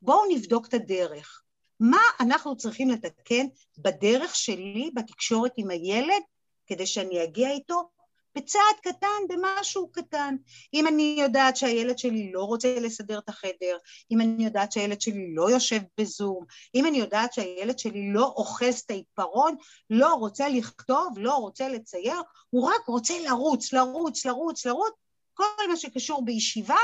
בואו 0.02 0.24
נבדוק 0.30 0.66
את 0.66 0.74
הדרך. 0.74 1.42
מה 1.80 2.02
אנחנו 2.20 2.56
צריכים 2.56 2.90
לתקן 2.90 3.46
בדרך 3.78 4.36
שלי, 4.36 4.90
בתקשורת 4.94 5.52
עם 5.56 5.70
הילד, 5.70 6.22
כדי 6.66 6.86
שאני 6.86 7.24
אגיע 7.24 7.50
איתו 7.50 7.90
בצעד 8.34 8.76
קטן, 8.82 9.06
במשהו 9.28 9.92
קטן. 9.92 10.36
אם 10.74 10.86
אני 10.86 11.16
יודעת 11.18 11.56
שהילד 11.56 11.98
שלי 11.98 12.32
לא 12.32 12.44
רוצה 12.44 12.80
לסדר 12.80 13.18
את 13.18 13.28
החדר, 13.28 13.78
אם 14.10 14.20
אני 14.20 14.44
יודעת 14.44 14.72
שהילד 14.72 15.00
שלי 15.00 15.34
לא 15.34 15.50
יושב 15.50 15.80
בזום, 15.98 16.44
אם 16.74 16.86
אני 16.86 16.98
יודעת 16.98 17.32
שהילד 17.32 17.78
שלי 17.78 18.12
לא 18.12 18.32
אוחז 18.36 18.78
את 18.78 18.90
העיפרון, 18.90 19.56
לא 19.90 20.14
רוצה 20.14 20.48
לכתוב, 20.48 21.18
לא 21.18 21.34
רוצה 21.34 21.68
לצייר, 21.68 22.20
הוא 22.50 22.70
רק 22.70 22.86
רוצה 22.86 23.14
לרוץ, 23.20 23.72
לרוץ, 23.72 24.24
לרוץ, 24.26 24.66
לרוץ, 24.66 24.94
כל 25.34 25.68
מה 25.68 25.76
שקשור 25.76 26.24
בישיבה, 26.24 26.78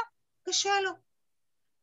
קשה 0.49 0.81
לו. 0.81 0.91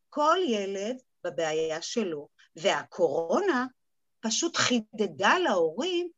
כל 0.10 0.38
ילד 0.48 0.98
בבעיה 1.24 1.82
שלו, 1.82 2.28
והקורונה 2.56 3.66
פשוט 4.20 4.56
חידדה 4.56 5.38
להורים 5.40 6.10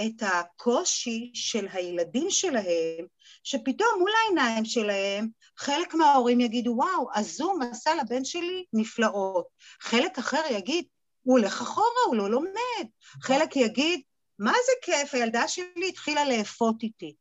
את 0.00 0.22
הקושי 0.22 1.30
של 1.34 1.66
הילדים 1.72 2.30
שלהם, 2.30 3.06
שפתאום 3.42 3.88
מול 3.98 4.10
העיניים 4.22 4.64
שלהם 4.64 5.28
חלק 5.56 5.94
מההורים 5.94 6.40
יגידו, 6.40 6.70
וואו, 6.70 7.08
הזום 7.14 7.62
עשה 7.62 7.94
לבן 7.94 8.24
שלי 8.24 8.64
נפלאות. 8.72 9.46
חלק 9.80 10.18
אחר 10.18 10.42
יגיד, 10.50 10.84
הוא 11.22 11.38
הולך 11.38 11.60
אחורה, 11.60 12.02
הוא 12.06 12.16
לא 12.16 12.30
לומד. 12.30 12.86
חלק 13.22 13.56
יגיד, 13.56 14.00
מה 14.38 14.52
זה 14.52 14.72
כיף, 14.82 15.14
הילדה 15.14 15.48
שלי 15.48 15.88
התחילה 15.88 16.24
לאפות 16.24 16.82
איתי. 16.82 17.14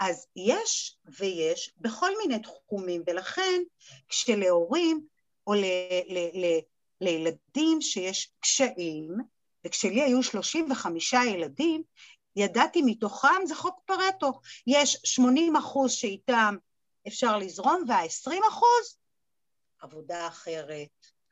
אז 0.00 0.26
יש 0.36 0.96
ויש 1.18 1.72
בכל 1.78 2.10
מיני 2.18 2.42
תחומים, 2.42 3.02
ולכן 3.06 3.62
כשלהורים 4.08 5.06
או 5.46 5.54
ל, 5.54 5.64
ל, 6.08 6.44
ל, 6.44 6.58
לילדים 7.00 7.80
שיש 7.80 8.32
קשיים, 8.40 9.16
וכשלי 9.66 10.02
היו 10.02 10.22
35 10.22 11.12
ילדים, 11.12 11.82
ידעתי 12.36 12.82
מתוכם, 12.84 13.46
זה 13.46 13.54
חוק 13.54 13.80
פרטו, 13.84 14.32
יש 14.66 14.98
80 15.04 15.56
אחוז 15.56 15.92
שאיתם 15.92 16.56
אפשר 17.08 17.38
לזרום, 17.38 17.84
וה-20 17.88 18.48
אחוז, 18.48 18.96
עבודה 19.80 20.28
אחרת. 20.28 20.88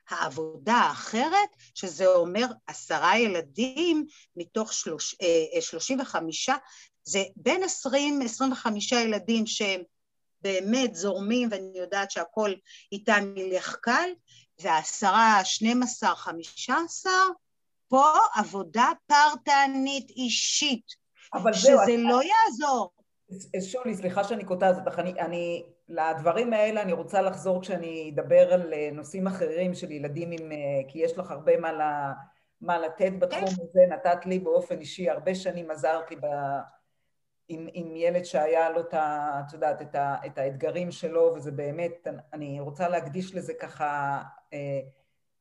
העבודה 0.09 0.75
האחרת, 0.75 1.49
שזה 1.75 2.07
אומר 2.07 2.47
עשרה 2.67 3.19
ילדים 3.19 4.07
מתוך 4.37 4.73
שלוש, 4.73 5.17
אה, 5.55 5.61
35, 5.61 6.51
זה 7.09 7.23
בין 7.37 7.63
20-25 7.63 8.69
ילדים 8.95 9.47
שהם 9.47 9.81
באמת 10.43 10.95
זורמים, 10.95 11.49
ואני 11.53 11.79
יודעת 11.79 12.11
שהכל 12.11 12.53
איתם 12.93 13.35
ילך 13.37 13.77
קל, 13.83 14.11
ועשרה, 14.61 15.41
12, 15.45 16.15
15, 16.17 17.13
פה 17.89 18.05
עבודה 18.35 18.89
פרטנית 19.07 20.11
אישית, 20.11 20.85
אבל 21.35 21.53
שזה 21.53 21.67
זהו, 21.67 21.97
לא 21.99 22.21
אני... 22.21 22.29
יעזור. 22.29 22.91
שולי, 23.61 23.95
סליחה 23.95 24.25
שאני 24.25 24.45
קוטעת 24.45 24.77
אותך, 24.79 24.99
אני, 24.99 25.13
אני, 25.13 25.63
לדברים 25.89 26.53
האלה 26.53 26.83
אני 26.83 26.93
רוצה 26.93 27.23
לחזור 27.23 27.63
כשאני 27.63 28.13
אדבר 28.15 28.53
על 28.55 28.75
אה, 28.75 28.91
נושאים 28.93 29.27
אחרים 29.27 29.75
של 29.75 29.91
ילדים 29.91 30.31
עם, 30.31 30.53
אה, 30.53 30.57
כי 30.89 30.99
יש 30.99 31.19
לך 31.19 31.31
הרבה 31.31 31.57
מה, 31.57 31.73
לה, 31.73 32.13
מה 32.61 32.79
לתת 32.79 33.13
בתחום 33.19 33.41
כן. 33.41 33.63
הזה, 33.63 33.81
נתת 33.91 34.27
לי 34.27 34.39
באופן 34.39 34.79
אישי, 34.79 35.11
הרבה 35.11 35.35
שנים 35.35 35.71
עזרת 35.71 36.11
לי 36.11 36.17
ב... 36.17 36.27
עם, 37.49 37.69
עם 37.73 37.97
ילד 37.97 38.25
שהיה 38.25 38.71
לו 38.71 38.81
את 38.81 38.95
ה... 38.95 39.41
את 39.47 39.53
יודעת, 39.53 39.83
את, 39.83 39.95
ה, 39.95 40.17
את 40.27 40.39
האתגרים 40.39 40.91
שלו, 40.91 41.33
וזה 41.37 41.51
באמת, 41.51 42.07
אני 42.33 42.61
רוצה 42.61 42.89
להקדיש 42.89 43.35
לזה 43.35 43.55
ככה 43.55 44.23
אה, 44.53 44.81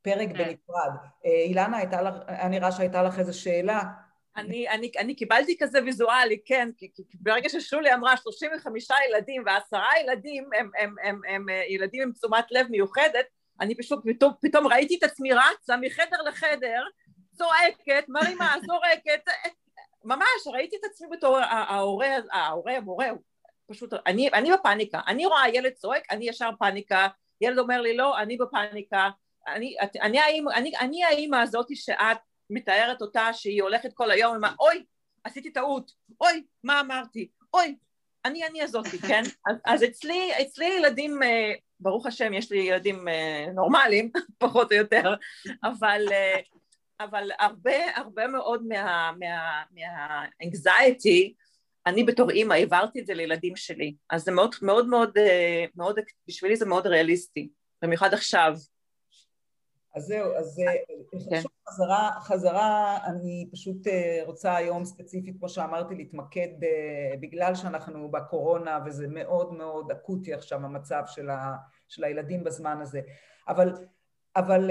פרק 0.01 0.29
כן. 0.29 0.37
בנפרד. 0.37 0.91
אה, 1.25 1.31
אילנה, 1.31 1.77
הייתה 1.77 2.01
לך, 2.01 2.13
היה 2.27 2.47
נראה 2.47 2.71
שהייתה 2.71 3.03
לך 3.03 3.19
איזו 3.19 3.39
שאלה. 3.39 3.81
אני, 4.37 4.69
אני, 4.69 4.91
אני 4.97 5.15
קיבלתי 5.15 5.57
כזה 5.59 5.79
ויזואלי, 5.83 6.37
כן, 6.45 6.69
כי, 6.77 6.91
כי 6.95 7.03
ברגע 7.13 7.49
ששולי 7.49 7.93
אמרה 7.93 8.17
35 8.17 8.87
ילדים 9.09 9.43
ועשרה 9.45 9.99
ילדים 10.03 10.43
הם, 10.43 10.51
הם, 10.59 10.71
הם, 10.79 10.95
הם, 11.03 11.21
הם 11.29 11.49
אה, 11.49 11.63
ילדים 11.69 12.01
עם 12.01 12.11
תשומת 12.11 12.45
לב 12.51 12.67
מיוחדת, 12.69 13.25
אני 13.61 13.77
פשוט 13.77 13.99
פתאום, 14.05 14.33
פתאום 14.41 14.67
ראיתי 14.67 14.97
את 14.97 15.03
עצמי 15.03 15.29
רצה 15.33 15.77
מחדר 15.77 16.21
לחדר, 16.27 16.83
צועקת, 17.33 18.05
מרימה, 18.07 18.55
זורקת, 18.65 19.21
ממש, 20.07 20.47
ראיתי 20.53 20.75
את 20.75 20.83
עצמי 20.91 21.07
בתור 21.11 21.37
ההורה, 21.37 22.07
ההורה, 22.31 22.77
המורה, 22.77 23.07
פשוט, 23.67 23.93
אני, 24.07 24.29
אני 24.33 24.51
בפאניקה, 24.51 25.01
אני 25.07 25.25
רואה 25.25 25.49
ילד 25.49 25.71
צועק, 25.73 26.03
אני 26.11 26.29
ישר 26.29 26.49
פאניקה, 26.59 27.07
ילד 27.41 27.57
אומר 27.57 27.81
לי 27.81 27.97
לא, 27.97 28.19
אני 28.19 28.37
בפאניקה, 28.37 29.09
אני, 29.47 29.75
אני, 30.01 30.19
האמא, 30.19 30.51
אני, 30.51 30.71
אני 30.79 31.03
האימא 31.03 31.35
הזאתי 31.35 31.75
שאת 31.75 32.17
מתארת 32.49 33.01
אותה 33.01 33.33
שהיא 33.33 33.63
הולכת 33.63 33.93
כל 33.93 34.11
היום 34.11 34.35
עם 34.35 34.53
אוי, 34.59 34.85
עשיתי 35.23 35.51
טעות, 35.51 35.91
אוי, 36.21 36.43
מה 36.63 36.79
אמרתי, 36.79 37.27
אוי, 37.53 37.75
אני 38.25 38.47
אני 38.47 38.61
הזאתי, 38.61 38.99
כן? 38.99 39.23
אז, 39.49 39.55
אז 39.65 39.83
אצלי, 39.83 40.31
אצלי 40.41 40.65
ילדים, 40.65 41.23
אה, 41.23 41.53
ברוך 41.79 42.05
השם, 42.05 42.33
יש 42.33 42.51
לי 42.51 42.57
ילדים 42.57 43.07
אה, 43.07 43.45
נורמליים, 43.53 44.11
פחות 44.43 44.71
או 44.71 44.77
יותר, 44.77 45.15
אבל, 45.63 46.01
אה, 46.11 46.39
אבל 46.99 47.29
הרבה, 47.39 47.95
הרבה 47.95 48.27
מאוד 48.27 48.67
מה, 48.67 49.11
מה, 49.19 49.63
מה-anxiety, 49.71 51.33
אני 51.85 52.03
בתור 52.03 52.29
אימא 52.29 52.53
העברתי 52.53 52.99
את 52.99 53.05
זה 53.05 53.13
לילדים 53.13 53.55
שלי, 53.55 53.95
אז 54.09 54.23
זה 54.23 54.31
מאוד 54.31 54.55
מאוד 54.61 54.87
מאוד, 54.87 55.11
מאוד 55.75 55.99
בשבילי 56.27 56.55
זה 56.55 56.65
מאוד 56.65 56.87
ריאליסטי, 56.87 57.49
במיוחד 57.81 58.13
עכשיו. 58.13 58.55
אז 59.95 60.03
זהו, 60.03 60.33
אז 60.35 60.61
כן. 61.29 61.41
שוב 61.41 61.51
חזרה, 61.69 62.11
חזרה, 62.21 62.97
אני 63.05 63.49
פשוט 63.51 63.77
רוצה 64.25 64.55
היום 64.55 64.85
ספציפית, 64.85 65.35
כמו 65.39 65.49
שאמרתי, 65.49 65.95
להתמקד 65.95 66.47
בגלל 67.19 67.55
שאנחנו 67.55 68.11
בקורונה 68.11 68.79
וזה 68.85 69.07
מאוד 69.07 69.53
מאוד 69.53 69.91
אקוטי 69.91 70.33
עכשיו 70.33 70.65
המצב 70.65 71.03
של, 71.07 71.29
ה, 71.29 71.55
של 71.87 72.03
הילדים 72.03 72.43
בזמן 72.43 72.81
הזה. 72.81 73.01
אבל, 73.47 73.73
אבל 74.35 74.69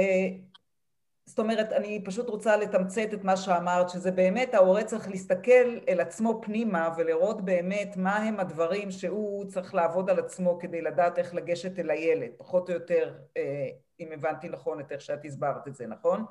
זאת 1.28 1.38
אומרת, 1.38 1.72
אני 1.72 2.04
פשוט 2.04 2.28
רוצה 2.28 2.56
לתמצת 2.56 3.14
את 3.14 3.24
מה 3.24 3.36
שאמרת, 3.36 3.90
שזה 3.90 4.10
באמת 4.10 4.54
ההורה 4.54 4.84
צריך 4.84 5.08
להסתכל 5.08 5.78
אל 5.88 6.00
עצמו 6.00 6.40
פנימה 6.42 6.90
ולראות 6.96 7.44
באמת 7.44 7.96
מה 7.96 8.16
הם 8.16 8.40
הדברים 8.40 8.90
שהוא 8.90 9.44
צריך 9.44 9.74
לעבוד 9.74 10.10
על 10.10 10.18
עצמו 10.18 10.58
כדי 10.58 10.82
לדעת 10.82 11.18
איך 11.18 11.34
לגשת 11.34 11.78
אל 11.78 11.90
הילד, 11.90 12.30
פחות 12.38 12.68
או 12.68 12.74
יותר, 12.74 13.14
אה, 13.36 13.68
אם 14.00 14.08
הבנתי 14.12 14.48
נכון 14.48 14.80
את 14.80 14.92
איך 14.92 15.00
שאת 15.00 15.24
הסברת 15.24 15.68
את 15.68 15.74
זה, 15.74 15.86
נכון? 15.86 16.24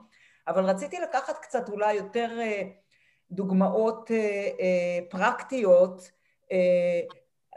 אבל 0.48 0.66
רציתי 0.66 0.98
לקחת 1.00 1.38
קצת 1.38 1.70
אולי 1.70 1.94
יותר 1.94 2.30
אה, 2.40 2.62
דוגמאות 3.32 4.12
אה, 4.12 5.00
פרקטיות, 5.10 6.12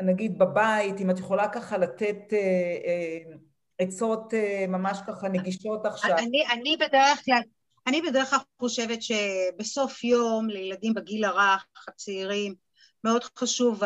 נגיד 0.03 0.39
בבית, 0.39 1.01
אם 1.01 1.11
את 1.11 1.19
יכולה 1.19 1.49
ככה 1.49 1.79
לתת 1.79 2.33
עצות 3.79 4.35
אה, 4.35 4.65
ממש 4.69 4.99
ככה 5.07 5.29
נגישות 5.29 5.87
עכשיו. 5.87 6.19
אני, 6.19 6.47
אני 6.53 6.77
בדרך 6.77 7.25
כלל, 7.25 7.41
אני 7.87 8.03
בדרך 8.03 8.31
כלל 8.31 8.39
חושבת 8.61 8.99
שבסוף 9.03 10.05
יום 10.05 10.49
לילדים 10.49 10.95
בגיל 10.95 11.25
הרך, 11.25 11.67
הצעירים, 11.89 12.55
מאוד 13.05 13.23
חשוב 13.39 13.83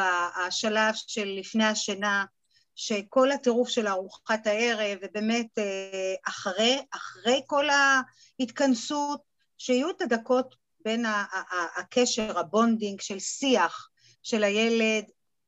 השלב 0.47 0.95
של 0.95 1.25
לפני 1.39 1.65
השינה, 1.65 2.25
שכל 2.75 3.31
הטירוף 3.33 3.69
של 3.69 3.89
ארוחת 3.89 4.47
הערב, 4.47 4.99
ובאמת 5.03 5.59
אה, 5.59 6.15
אחרי, 6.29 6.83
אחרי 6.91 7.41
כל 7.47 7.67
ההתכנסות, 7.71 9.21
שיהיו 9.59 9.91
את 9.91 10.03
הדקות 10.03 10.55
בין 10.85 11.05
הקשר, 11.79 12.39
ה 12.39 12.46
bonding 12.47 13.01
של 13.01 13.19
שיח 13.19 13.89
של 14.23 14.45
הילד 14.45 15.05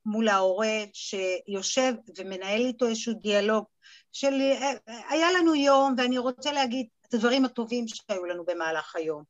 מול 0.07 0.29
ההורה 0.29 0.85
שיושב 0.93 1.95
ומנהל 2.19 2.61
איתו 2.61 2.87
איזשהו 2.87 3.15
דיאלוג 3.15 3.65
של 4.15 4.35
היה 5.09 5.33
לנו 5.33 5.55
יום 5.55 5.95
ואני 5.99 6.19
רוצה 6.19 6.53
להגיד 6.53 6.87
את 7.09 7.15
הדברים 7.15 7.45
הטובים 7.45 7.89
שהיו 7.89 8.25
לנו 8.25 8.45
במהלך 8.45 8.97
היום. 8.97 9.23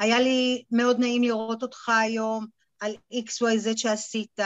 היה 0.00 0.20
לי 0.20 0.64
מאוד 0.70 0.98
נעים 0.98 1.22
לראות 1.22 1.62
אותך 1.62 1.88
היום 1.88 2.46
על 2.80 2.94
XYZ 3.12 3.76
שעשית, 3.76 4.38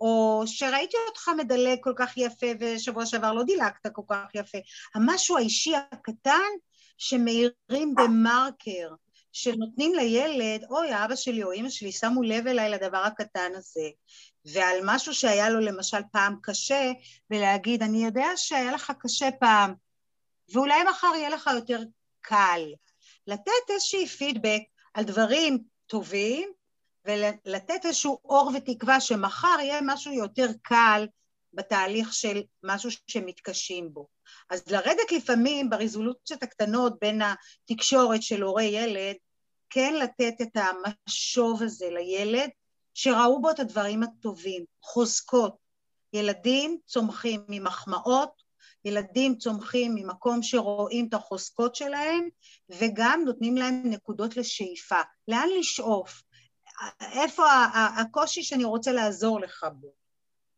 או 0.00 0.42
שראיתי 0.46 0.96
אותך 1.08 1.30
מדלג 1.36 1.78
כל 1.82 1.92
כך 1.96 2.16
יפה 2.16 2.46
ושבוע 2.60 3.06
שעבר 3.06 3.32
לא 3.32 3.42
דילגת 3.42 3.86
כל 3.92 4.02
כך 4.08 4.34
יפה. 4.34 4.58
המשהו 4.94 5.36
האישי 5.36 5.72
הקטן 5.76 6.50
שמאירים 6.98 7.94
במרקר, 7.94 8.88
שנותנים 9.32 9.94
לילד, 9.94 10.64
אוי, 10.70 11.04
אבא 11.04 11.16
שלי 11.16 11.42
או 11.42 11.52
אמא 11.52 11.68
שלי 11.68 11.92
שמו 11.92 12.22
לב 12.22 12.46
אליי 12.46 12.70
לדבר 12.70 12.98
הקטן 12.98 13.50
הזה. 13.54 13.88
ועל 14.52 14.78
משהו 14.84 15.14
שהיה 15.14 15.50
לו 15.50 15.60
למשל 15.60 15.98
פעם 16.12 16.36
קשה, 16.42 16.92
ולהגיד, 17.30 17.82
אני 17.82 18.04
יודע 18.04 18.28
שהיה 18.36 18.72
לך 18.72 18.92
קשה 18.98 19.28
פעם, 19.40 19.74
ואולי 20.52 20.84
מחר 20.90 21.12
יהיה 21.14 21.30
לך 21.30 21.50
יותר 21.54 21.80
קל. 22.20 22.60
לתת 23.26 23.70
איזושהי 23.70 24.06
פידבק 24.06 24.60
על 24.94 25.04
דברים 25.04 25.58
טובים, 25.86 26.52
ולתת 27.04 27.84
איזשהו 27.84 28.18
אור 28.24 28.50
ותקווה 28.54 29.00
שמחר 29.00 29.56
יהיה 29.60 29.80
משהו 29.82 30.12
יותר 30.12 30.46
קל 30.62 31.06
בתהליך 31.52 32.14
של 32.14 32.42
משהו 32.62 32.90
שמתקשים 33.06 33.94
בו. 33.94 34.06
אז 34.50 34.62
לרדת 34.70 35.12
לפעמים 35.12 35.70
ברזולוציות 35.70 36.42
הקטנות 36.42 36.98
בין 37.00 37.22
התקשורת 37.22 38.22
של 38.22 38.42
הורה 38.42 38.62
ילד, 38.62 39.14
כן 39.70 39.94
לתת 39.94 40.34
את 40.42 40.56
המשוב 40.56 41.62
הזה 41.62 41.90
לילד, 41.90 42.50
שראו 42.98 43.42
בו 43.42 43.50
את 43.50 43.60
הדברים 43.60 44.02
הטובים, 44.02 44.64
חוזקות. 44.82 45.56
ילדים 46.12 46.78
צומחים 46.86 47.40
ממחמאות, 47.48 48.42
ילדים 48.84 49.36
צומחים 49.36 49.94
ממקום 49.94 50.42
שרואים 50.42 51.08
את 51.08 51.14
החוזקות 51.14 51.74
שלהם, 51.74 52.28
וגם 52.70 53.22
נותנים 53.24 53.56
להם 53.56 53.82
נקודות 53.84 54.36
לשאיפה. 54.36 55.00
לאן 55.28 55.48
לשאוף? 55.58 56.22
איפה 57.00 57.44
הקושי 57.96 58.42
שאני 58.42 58.64
רוצה 58.64 58.92
לעזור 58.92 59.40
לך 59.40 59.66
בו? 59.80 59.92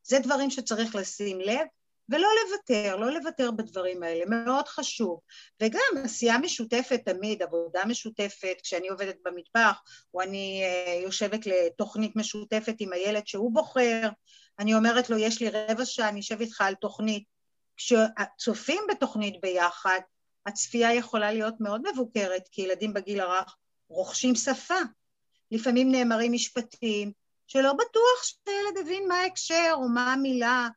זה 0.03 0.19
דברים 0.19 0.51
שצריך 0.51 0.95
לשים 0.95 1.41
לב, 1.41 1.67
ולא 2.09 2.29
לוותר, 2.45 2.97
לא 2.97 3.11
לוותר 3.11 3.51
בדברים 3.51 4.03
האלה, 4.03 4.25
מאוד 4.27 4.69
חשוב. 4.69 5.21
וגם 5.63 6.05
עשייה 6.05 6.39
משותפת 6.39 7.01
תמיד, 7.05 7.43
עבודה 7.43 7.85
משותפת, 7.87 8.57
כשאני 8.63 8.89
עובדת 8.89 9.17
במטבח, 9.25 9.81
או 10.15 10.23
אני 10.23 10.63
uh, 10.65 11.05
יושבת 11.05 11.47
לתוכנית 11.47 12.17
משותפת 12.17 12.75
עם 12.79 12.93
הילד 12.93 13.27
שהוא 13.27 13.55
בוחר, 13.55 14.09
אני 14.59 14.75
אומרת 14.75 15.11
לו, 15.11 15.19
יש 15.19 15.43
לי 15.43 15.51
רבע 15.51 15.85
שעה, 15.85 16.09
אני 16.09 16.21
אשב 16.21 16.41
איתך 16.41 16.61
על 16.61 16.75
תוכנית. 16.75 17.25
כשצופים 17.77 18.83
בתוכנית 18.91 19.41
ביחד, 19.43 20.01
הצפייה 20.47 20.95
יכולה 20.95 21.33
להיות 21.33 21.55
מאוד 21.61 21.83
מבוקרת, 21.93 22.49
כי 22.53 22.63
ילדים 22.63 22.93
בגיל 22.93 23.21
הרך 23.21 23.57
רוכשים 23.89 24.35
שפה. 24.35 24.79
לפעמים 25.51 25.93
נאמרים 25.93 26.33
משפטים 26.33 27.13
שלא 27.47 27.73
בטוח 27.73 28.23
שהילד 28.23 28.79
הבין 28.87 29.09
מה 29.09 29.15
ההקשר 29.15 29.73
או 29.73 29.89
מה 29.89 30.13
המילה, 30.13 30.69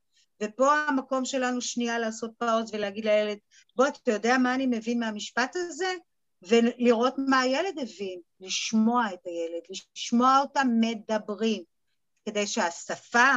ופה 0.43 0.73
המקום 0.73 1.25
שלנו 1.25 1.61
שנייה 1.61 1.99
לעשות 1.99 2.31
פאוז 2.37 2.73
ולהגיד 2.73 3.05
לילד, 3.05 3.37
בוא, 3.75 3.87
אתה 3.87 4.11
יודע 4.11 4.37
מה 4.37 4.55
אני 4.55 4.65
מבין 4.65 4.99
מהמשפט 4.99 5.55
הזה? 5.55 5.93
ולראות 6.41 7.15
מה 7.17 7.39
הילד 7.39 7.79
הבין, 7.79 8.19
לשמוע 8.39 9.05
את 9.13 9.19
הילד, 9.25 9.61
לשמוע 9.95 10.39
אותם 10.39 10.67
מדברים, 10.79 11.63
כדי 12.25 12.47
שהשפה 12.47 13.29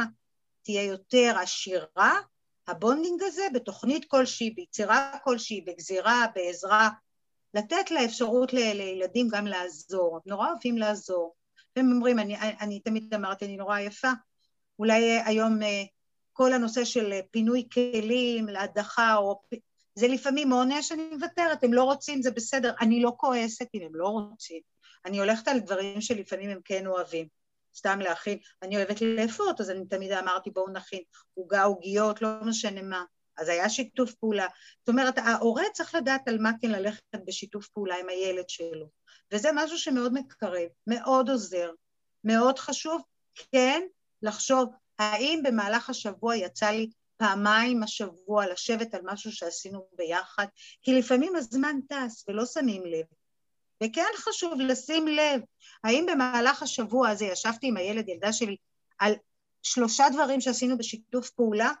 תהיה 0.63 0.83
יותר 0.83 1.35
עשירה, 1.41 2.19
ה 2.67 2.74
bonding 2.74 3.23
הזה 3.23 3.43
בתוכנית 3.53 4.05
כלשהי, 4.05 4.49
ביצירה 4.49 5.17
כלשהי, 5.23 5.61
בגזירה, 5.61 6.25
בעזרה, 6.35 6.89
לתת 7.53 7.91
לה 7.91 8.05
אפשרות 8.05 8.53
לילדים 8.53 9.27
גם 9.31 9.47
לעזור, 9.47 10.19
נורא 10.25 10.49
אוהבים 10.51 10.77
לעזור. 10.77 11.35
והם 11.75 11.91
אומרים, 11.91 12.19
אני, 12.19 12.35
אני 12.39 12.79
תמיד 12.79 13.13
אמרתי, 13.13 13.45
אני 13.45 13.57
נורא 13.57 13.79
יפה, 13.79 14.11
אולי 14.79 15.21
היום 15.25 15.63
אה, 15.63 15.83
כל 16.37 16.53
הנושא 16.53 16.85
של 16.85 17.13
אה, 17.13 17.19
פינוי 17.31 17.67
כלים 17.73 18.47
להדחה, 18.47 19.15
או... 19.15 19.41
זה 19.95 20.07
לפעמים 20.07 20.51
עונש, 20.51 20.91
אני 20.91 21.09
מוותרת, 21.13 21.63
הם 21.63 21.73
לא 21.73 21.83
רוצים, 21.83 22.21
זה 22.21 22.31
בסדר, 22.31 22.73
אני 22.81 23.01
לא 23.01 23.13
כועסת 23.17 23.67
אם 23.73 23.81
הם 23.81 23.95
לא 23.95 24.07
רוצים. 24.07 24.61
אני 25.05 25.19
הולכת 25.19 25.47
על 25.47 25.59
דברים 25.59 26.01
שלפעמים 26.01 26.49
הם 26.49 26.59
כן 26.65 26.87
אוהבים. 26.87 27.27
סתם 27.75 27.99
להכין, 27.99 28.37
אני 28.61 28.77
אוהבת 28.77 29.01
לאפות, 29.01 29.61
אז 29.61 29.69
אני 29.69 29.85
תמיד 29.85 30.11
אמרתי 30.11 30.49
בואו 30.49 30.69
נכין 30.69 31.01
עוגה, 31.33 31.63
עוגיות, 31.63 32.21
לא 32.21 32.29
משנה 32.41 32.81
מה. 32.81 33.03
אז 33.37 33.49
היה 33.49 33.69
שיתוף 33.69 34.13
פעולה. 34.13 34.47
זאת 34.79 34.89
אומרת, 34.89 35.17
ההורה 35.17 35.63
צריך 35.73 35.95
לדעת 35.95 36.27
על 36.27 36.37
מה 36.37 36.51
כן 36.61 36.71
ללכת 36.71 37.03
בשיתוף 37.25 37.67
פעולה 37.67 37.95
עם 37.95 38.09
הילד 38.09 38.49
שלו. 38.49 38.89
וזה 39.33 39.49
משהו 39.53 39.77
שמאוד 39.77 40.13
מקרב, 40.13 40.67
מאוד 40.87 41.29
עוזר, 41.29 41.71
מאוד 42.23 42.59
חשוב, 42.59 43.01
כן, 43.51 43.81
לחשוב 44.21 44.69
האם 44.99 45.41
במהלך 45.43 45.89
השבוע 45.89 46.35
יצא 46.35 46.69
לי 46.69 46.89
פעמיים 47.17 47.83
השבוע 47.83 48.47
לשבת 48.47 48.93
על 48.93 49.01
משהו 49.03 49.31
שעשינו 49.31 49.87
ביחד? 49.97 50.45
כי 50.81 50.93
לפעמים 50.93 51.35
הזמן 51.35 51.75
טס 51.89 52.25
ולא 52.27 52.45
שמים 52.45 52.85
לב. 52.85 53.05
וכן 53.83 54.11
חשוב 54.15 54.61
לשים 54.61 55.07
לב, 55.07 55.41
האם 55.83 56.05
במהלך 56.11 56.63
השבוע 56.63 57.09
הזה 57.09 57.25
ישבתי 57.25 57.67
עם 57.67 57.77
הילד, 57.77 58.09
ילדה 58.09 58.33
שלי, 58.33 58.55
על 58.99 59.13
שלושה 59.63 60.05
דברים 60.13 60.41
שעשינו 60.41 60.77
בשיתוף 60.77 61.29
פעולה? 61.29 61.71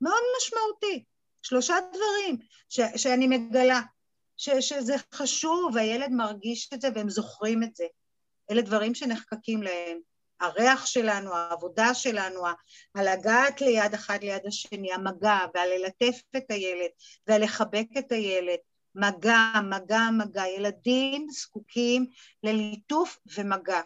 מאוד 0.00 0.22
משמעותי. 0.38 1.04
שלושה 1.42 1.74
דברים 1.88 2.38
ש- 2.68 3.02
שאני 3.02 3.26
מגלה, 3.26 3.80
ש- 4.36 4.50
שזה 4.50 4.94
חשוב, 5.14 5.70
והילד 5.74 6.10
מרגיש 6.10 6.70
את 6.74 6.80
זה 6.80 6.88
והם 6.94 7.10
זוכרים 7.10 7.62
את 7.62 7.76
זה. 7.76 7.84
אלה 8.50 8.62
דברים 8.62 8.94
שנחקקים 8.94 9.62
להם. 9.62 9.98
הריח 10.40 10.86
שלנו, 10.86 11.34
העבודה 11.34 11.94
שלנו, 11.94 12.40
על 12.94 13.12
לגעת 13.12 13.60
ליד 13.60 13.94
אחד 13.94 14.18
ליד 14.22 14.46
השני, 14.46 14.92
המגע, 14.92 15.38
ועל 15.54 15.68
ללטף 15.68 16.20
את 16.36 16.50
הילד, 16.50 16.90
ועל 17.26 17.44
לחבק 17.44 17.86
את 17.98 18.12
הילד, 18.12 18.58
מגע, 18.94 19.52
מגע, 19.70 20.08
מגע. 20.18 20.46
ילדים 20.46 21.26
זקוקים 21.30 22.06
לליטוף 22.42 23.18
ומגע. 23.36 23.80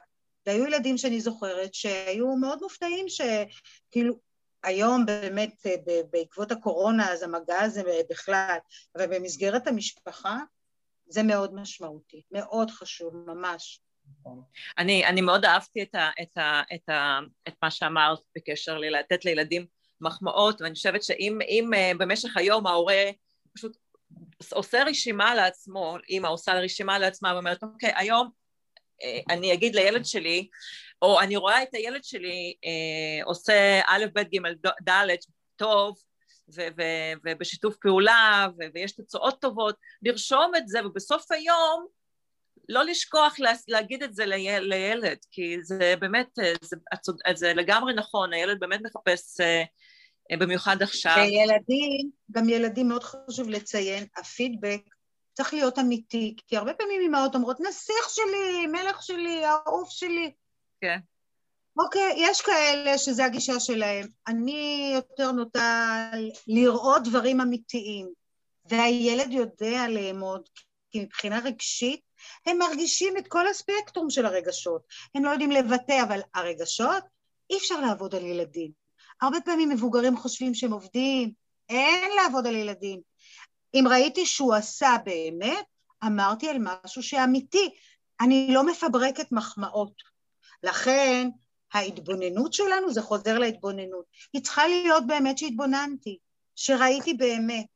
והיו 0.46 0.66
ילדים 0.66 0.98
שאני 0.98 1.20
זוכרת 1.20 1.74
שהיו 1.74 2.36
מאוד 2.36 2.58
מופתעים 2.62 3.06
שכאילו, 3.08 4.14
היום 4.62 5.06
באמת 5.06 5.66
בעקבות 6.10 6.52
הקורונה 6.52 7.12
אז 7.12 7.22
המגע 7.22 7.60
הזה 7.60 7.82
בכלל, 8.10 8.58
אבל 8.96 9.06
במסגרת 9.06 9.66
המשפחה 9.66 10.38
זה 11.06 11.22
מאוד 11.22 11.54
משמעותי, 11.54 12.22
מאוד 12.30 12.70
חשוב, 12.70 13.16
ממש. 13.16 13.80
אני, 14.78 15.06
אני 15.06 15.20
מאוד 15.20 15.44
אהבתי 15.44 15.82
את, 15.82 15.94
ה, 15.94 16.10
את, 16.22 16.38
ה, 16.38 16.62
את, 16.74 16.88
ה, 16.88 17.18
את 17.48 17.54
מה 17.62 17.70
שאמרת 17.70 18.18
בקשר 18.36 18.78
ללתת 18.78 19.24
לילדים 19.24 19.66
מחמאות, 20.00 20.60
ואני 20.60 20.74
חושבת 20.74 21.02
שאם 21.02 21.38
אם, 21.48 21.70
uh, 21.74 21.98
במשך 21.98 22.36
היום 22.36 22.66
ההורה 22.66 23.04
פשוט 23.54 23.76
עושה 24.52 24.82
רשימה 24.86 25.34
לעצמו, 25.34 25.96
אימא 26.08 26.28
עושה 26.28 26.54
רשימה 26.54 26.98
לעצמה 26.98 27.34
ואומרת, 27.34 27.62
אוקיי, 27.62 27.92
היום 27.96 28.30
אה, 29.02 29.20
אני 29.30 29.52
אגיד 29.52 29.74
לילד 29.74 30.04
שלי, 30.04 30.48
או 31.02 31.20
אני 31.20 31.36
רואה 31.36 31.62
את 31.62 31.74
הילד 31.74 32.04
שלי 32.04 32.54
אה, 32.64 33.24
עושה 33.24 33.80
א', 33.86 34.04
ב', 34.14 34.20
ג', 34.20 34.68
ד', 34.88 35.16
טוב, 35.56 35.96
ו- 36.56 36.68
ו- 36.78 37.12
ובשיתוף 37.24 37.76
פעולה, 37.76 38.48
ו- 38.58 38.64
ויש 38.74 38.92
תוצאות 38.92 39.40
טובות, 39.40 39.76
לרשום 40.02 40.52
את 40.56 40.68
זה, 40.68 40.86
ובסוף 40.86 41.32
היום 41.32 41.86
לא 42.70 42.84
לשכוח 42.84 43.40
לה- 43.40 43.52
להגיד 43.68 44.02
את 44.02 44.14
זה 44.14 44.26
ליל- 44.26 44.58
לילד, 44.64 45.16
כי 45.30 45.56
זה 45.62 45.94
באמת, 46.00 46.38
אה, 46.38 46.52
זה, 46.62 46.76
זה 47.34 47.54
לגמרי 47.54 47.94
נכון, 47.94 48.32
הילד 48.32 48.60
באמת 48.60 48.80
מחפש, 48.82 49.40
אה, 49.40 49.62
אה, 50.30 50.36
במיוחד 50.36 50.82
עכשיו. 50.82 51.16
וילדים, 51.18 52.10
גם 52.30 52.48
ילדים, 52.48 52.88
מאוד 52.88 53.04
חשוב 53.04 53.48
לציין, 53.48 54.06
הפידבק 54.16 54.80
צריך 55.34 55.54
להיות 55.54 55.78
אמיתי, 55.78 56.36
כי 56.46 56.56
הרבה 56.56 56.74
פעמים 56.74 57.00
אמהות 57.06 57.34
אומרות, 57.34 57.60
נסיך 57.60 58.08
שלי, 58.10 58.66
מלך 58.66 59.02
שלי, 59.02 59.44
העוף 59.44 59.90
שלי. 59.90 60.32
כן. 60.80 60.98
אוקיי, 61.78 62.12
יש 62.16 62.40
כאלה 62.40 62.98
שזה 62.98 63.24
הגישה 63.24 63.60
שלהם. 63.60 64.06
אני 64.28 64.92
יותר 64.94 65.32
נוטה 65.32 65.96
לראות 66.46 67.02
דברים 67.04 67.40
אמיתיים, 67.40 68.08
והילד 68.70 69.32
יודע 69.32 69.88
לאמוד, 69.88 70.42
כי 70.90 71.00
מבחינה 71.00 71.38
רגשית 71.44 72.00
הם 72.46 72.58
מרגישים 72.58 73.16
את 73.16 73.28
כל 73.28 73.48
הספקטרום 73.48 74.10
של 74.10 74.26
הרגשות. 74.26 74.82
הם 75.14 75.24
לא 75.24 75.30
יודעים 75.30 75.50
לבטא, 75.50 76.02
אבל 76.02 76.20
הרגשות, 76.34 77.04
אי 77.50 77.56
אפשר 77.56 77.80
לעבוד 77.80 78.14
על 78.14 78.24
ילדים. 78.24 78.70
הרבה 79.22 79.40
פעמים 79.40 79.68
מבוגרים 79.68 80.16
חושבים 80.16 80.54
שהם 80.54 80.72
עובדים, 80.72 81.32
אין 81.68 82.10
לעבוד 82.16 82.46
על 82.46 82.54
ילדים. 82.54 83.00
אם 83.74 83.84
ראיתי 83.90 84.26
שהוא 84.26 84.54
עשה 84.54 84.96
באמת, 85.04 85.64
אמרתי 86.06 86.48
על 86.48 86.56
משהו 86.60 87.02
שאמיתי. 87.02 87.70
אני 88.20 88.48
לא 88.50 88.66
מפברקת 88.66 89.32
מחמאות. 89.32 90.02
לכן, 90.62 91.28
ההתבוננות 91.72 92.52
שלנו, 92.52 92.92
זה 92.92 93.02
חוזר 93.02 93.38
להתבוננות. 93.38 94.04
היא 94.32 94.42
צריכה 94.42 94.66
להיות 94.66 95.06
באמת 95.06 95.38
שהתבוננתי, 95.38 96.18
שראיתי 96.56 97.14
באמת. 97.14 97.66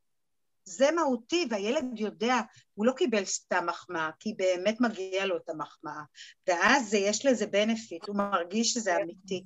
זה 0.65 0.91
מהותי, 0.91 1.47
והילד 1.51 1.85
יודע, 1.99 2.41
הוא 2.75 2.87
לא 2.87 2.93
קיבל 2.93 3.25
סתם 3.25 3.67
מחמאה, 3.69 4.11
כי 4.21 4.35
באמת 4.35 4.81
מגיע 4.81 5.27
לו 5.27 5.37
את 5.37 5.49
המחמאה. 5.49 6.03
ואז 6.49 6.95
יש 6.95 7.27
לזה 7.27 7.47
בנפיט, 7.47 8.09
הוא 8.09 8.17
מרגיש 8.17 8.73
שזה 8.73 8.97
אמיתי. 8.97 9.45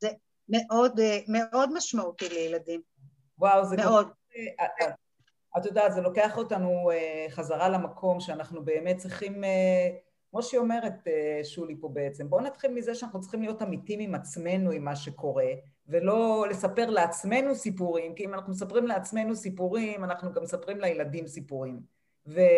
זה 0.00 0.08
מאוד, 0.48 1.00
מאוד 1.28 1.72
משמעותי 1.72 2.28
לילדים. 2.28 2.80
וואו, 3.38 3.64
זה 3.64 3.76
מאוד. 3.76 4.10
גם... 4.80 4.90
את 5.58 5.66
יודעת, 5.66 5.92
זה 5.92 6.00
לוקח 6.00 6.36
אותנו 6.38 6.90
חזרה 7.30 7.68
למקום 7.68 8.20
שאנחנו 8.20 8.64
באמת 8.64 8.96
צריכים... 8.96 9.42
כמו 10.30 10.42
שהיא 10.42 10.60
אומרת, 10.60 10.94
שולי 11.44 11.76
פה 11.80 11.88
בעצם, 11.88 12.30
בואו 12.30 12.42
נתחיל 12.42 12.70
מזה 12.70 12.94
שאנחנו 12.94 13.20
צריכים 13.20 13.42
להיות 13.42 13.62
אמיתים 13.62 14.00
עם 14.00 14.14
עצמנו, 14.14 14.70
עם 14.70 14.84
מה 14.84 14.96
שקורה, 14.96 15.46
ולא 15.88 16.46
לספר 16.50 16.90
לעצמנו 16.90 17.54
סיפורים, 17.54 18.14
כי 18.14 18.24
אם 18.24 18.34
אנחנו 18.34 18.52
מספרים 18.52 18.86
לעצמנו 18.86 19.36
סיפורים, 19.36 20.04
אנחנו 20.04 20.32
גם 20.32 20.42
מספרים 20.42 20.80
לילדים 20.80 21.26
סיפורים. 21.26 21.80
ואני... 22.26 22.48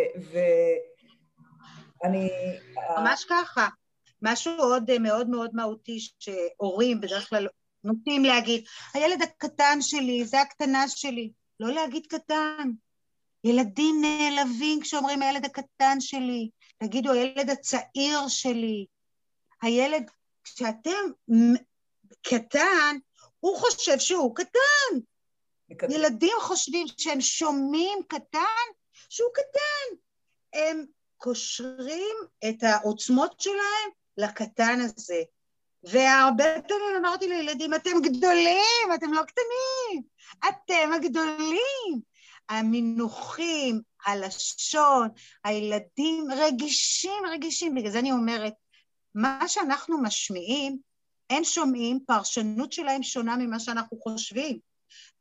ממש 2.98 3.24
ככה. 3.28 3.68
משהו 4.22 4.52
עוד 4.58 4.98
מאוד 5.00 5.28
מאוד 5.28 5.50
מהותי 5.54 5.98
שהורים 6.18 7.00
בדרך 7.00 7.28
כלל 7.28 7.48
נוטים 7.84 8.24
להגיד, 8.24 8.64
הילד 8.94 9.22
הקטן 9.22 9.78
שלי, 9.80 10.24
זה 10.24 10.40
הקטנה 10.40 10.88
שלי. 10.88 11.30
לא 11.60 11.72
להגיד 11.72 12.06
קטן. 12.06 12.70
ילדים 13.44 13.94
נעלבים 14.00 14.80
כשאומרים 14.80 15.22
הילד 15.22 15.44
הקטן 15.44 16.00
שלי. 16.00 16.50
תגידו, 16.78 17.12
הילד 17.12 17.50
הצעיר 17.50 18.28
שלי. 18.28 18.86
הילד, 19.62 20.10
כשאתם 20.44 20.90
קטן, 22.22 22.96
הוא 23.42 23.58
חושב 23.58 23.98
שהוא 23.98 24.36
קטן. 24.36 24.98
מקטן. 25.68 25.90
ילדים 25.90 26.36
חושבים 26.40 26.86
שהם 26.96 27.20
שומעים 27.20 27.98
קטן, 28.08 28.64
שהוא 29.08 29.30
קטן. 29.34 29.96
הם 30.52 30.84
קושרים 31.16 32.16
את 32.48 32.62
העוצמות 32.62 33.40
שלהם 33.40 33.90
לקטן 34.16 34.80
הזה. 34.80 35.22
והרבה 35.84 36.44
פעמים 36.68 36.96
אמרתי 36.98 37.28
לילדים, 37.28 37.74
אתם 37.74 37.90
גדולים, 38.02 38.94
אתם 38.94 39.12
לא 39.12 39.22
קטנים, 39.22 40.02
אתם 40.48 40.92
הגדולים. 40.92 42.00
המינוחים, 42.48 43.80
הלשון, 44.06 45.08
הילדים 45.44 46.26
רגישים, 46.36 47.22
רגישים. 47.32 47.74
בגלל 47.74 47.90
זה 47.90 47.98
אני 47.98 48.12
אומרת, 48.12 48.54
מה 49.14 49.48
שאנחנו 49.48 50.02
משמיעים, 50.02 50.91
הם 51.32 51.44
שומעים, 51.44 52.00
פרשנות 52.06 52.72
שלהם 52.72 53.02
שונה 53.02 53.36
ממה 53.36 53.60
שאנחנו 53.60 53.98
חושבים. 54.00 54.58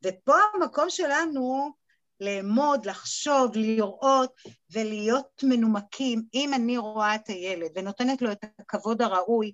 ופה 0.04 0.36
המקום 0.54 0.90
שלנו 0.90 1.72
לאמוד, 2.20 2.86
לחשוב, 2.86 3.52
לראות 3.56 4.34
ולהיות 4.72 5.44
מנומקים. 5.44 6.24
אם 6.34 6.54
אני 6.54 6.78
רואה 6.78 7.16
את 7.16 7.28
הילד 7.28 7.72
ונותנת 7.76 8.22
לו 8.22 8.32
את 8.32 8.46
הכבוד 8.60 9.02
הראוי, 9.02 9.54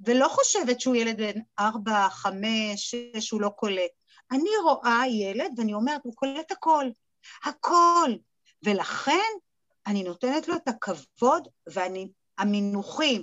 ולא 0.00 0.28
חושבת 0.28 0.80
שהוא 0.80 0.96
ילד 0.96 1.16
בן 1.16 1.40
ארבע, 1.58 2.08
חמש, 2.10 2.94
שש, 2.94 3.30
הוא 3.30 3.40
לא 3.40 3.48
קולט. 3.48 3.90
אני 4.30 4.50
רואה 4.64 5.02
ילד 5.08 5.52
ואני 5.56 5.74
אומרת, 5.74 6.00
הוא 6.04 6.14
קולט 6.14 6.52
הכל, 6.52 6.86
הכל. 7.44 8.10
ולכן 8.62 9.32
אני 9.86 10.02
נותנת 10.02 10.48
לו 10.48 10.56
את 10.56 10.68
הכבוד 10.68 11.48
והמינוחים 11.66 13.22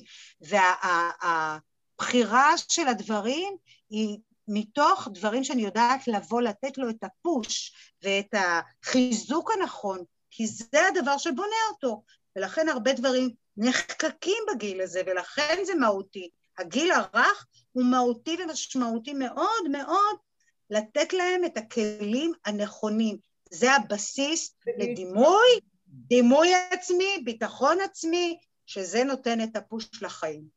והבחירה 2.00 2.54
של 2.58 2.88
הדברים 2.88 3.56
היא 3.90 4.18
מתוך 4.48 5.08
דברים 5.14 5.44
שאני 5.44 5.62
יודעת 5.62 6.08
לבוא 6.08 6.42
לתת 6.42 6.78
לו 6.78 6.90
את 6.90 7.04
הפוש 7.04 7.74
ואת 8.04 8.34
החיזוק 8.34 9.52
הנכון, 9.52 10.04
כי 10.32 10.48
זה 10.48 10.88
הדבר 10.88 11.18
שבונה 11.18 11.56
אותו, 11.72 12.04
ולכן 12.36 12.70
הרבה 12.70 12.94
דברים 12.94 13.30
נחקקים 13.58 14.44
בגיל 14.54 14.82
הזה, 14.82 15.02
ולכן 15.06 15.58
זה 15.66 15.76
מהותי. 15.76 16.30
הגיל 16.58 16.92
הרך 16.92 17.46
הוא 17.72 17.86
מהותי 17.86 18.38
ומשמעותי 18.44 19.14
מאוד 19.14 19.70
מאוד 19.72 20.16
לתת 20.70 21.14
להם 21.14 21.46
את 21.46 21.58
הכלים 21.58 22.32
הנכונים. 22.46 23.18
זה 23.52 23.72
הבסיס 23.72 24.56
לדימוי, 24.80 25.60
דימוי 25.88 26.54
עצמי, 26.72 27.22
ביטחון 27.24 27.78
עצמי, 27.82 28.38
שזה 28.66 29.04
נותן 29.04 29.44
את 29.44 29.56
הפוש 29.56 29.90
לחיים. 30.02 30.55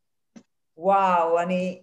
וואו, 0.79 1.41
אני, 1.41 1.83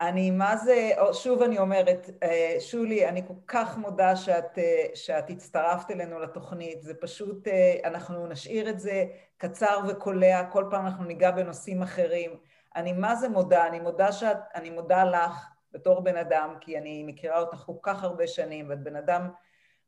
אני 0.00 0.30
מה 0.30 0.56
זה, 0.56 0.90
שוב 1.12 1.42
אני 1.42 1.58
אומרת, 1.58 2.10
אה, 2.22 2.56
שולי, 2.60 3.08
אני 3.08 3.26
כל 3.26 3.34
כך 3.46 3.78
מודה 3.78 4.16
שאת, 4.16 4.58
אה, 4.58 4.84
שאת 4.94 5.30
הצטרפת 5.30 5.90
אלינו 5.90 6.18
לתוכנית, 6.18 6.82
זה 6.82 6.94
פשוט, 6.94 7.48
אה, 7.48 7.76
אנחנו 7.84 8.26
נשאיר 8.26 8.70
את 8.70 8.80
זה 8.80 9.04
קצר 9.36 9.80
וקולע, 9.88 10.44
כל 10.44 10.64
פעם 10.70 10.86
אנחנו 10.86 11.04
ניגע 11.04 11.30
בנושאים 11.30 11.82
אחרים. 11.82 12.30
אני 12.76 12.92
מה 12.92 13.16
זה 13.16 13.28
מודה, 13.28 13.66
אני 13.66 13.80
מודה 13.80 14.12
שאת, 14.12 14.38
אני 14.54 14.70
מודה 14.70 15.04
לך 15.04 15.46
בתור 15.72 16.00
בן 16.00 16.16
אדם, 16.16 16.54
כי 16.60 16.78
אני 16.78 17.04
מכירה 17.04 17.40
אותך 17.40 17.56
כל 17.56 17.76
כך 17.82 18.04
הרבה 18.04 18.26
שנים, 18.26 18.66
ואת 18.68 18.82
בן 18.82 18.96
אדם 18.96 19.28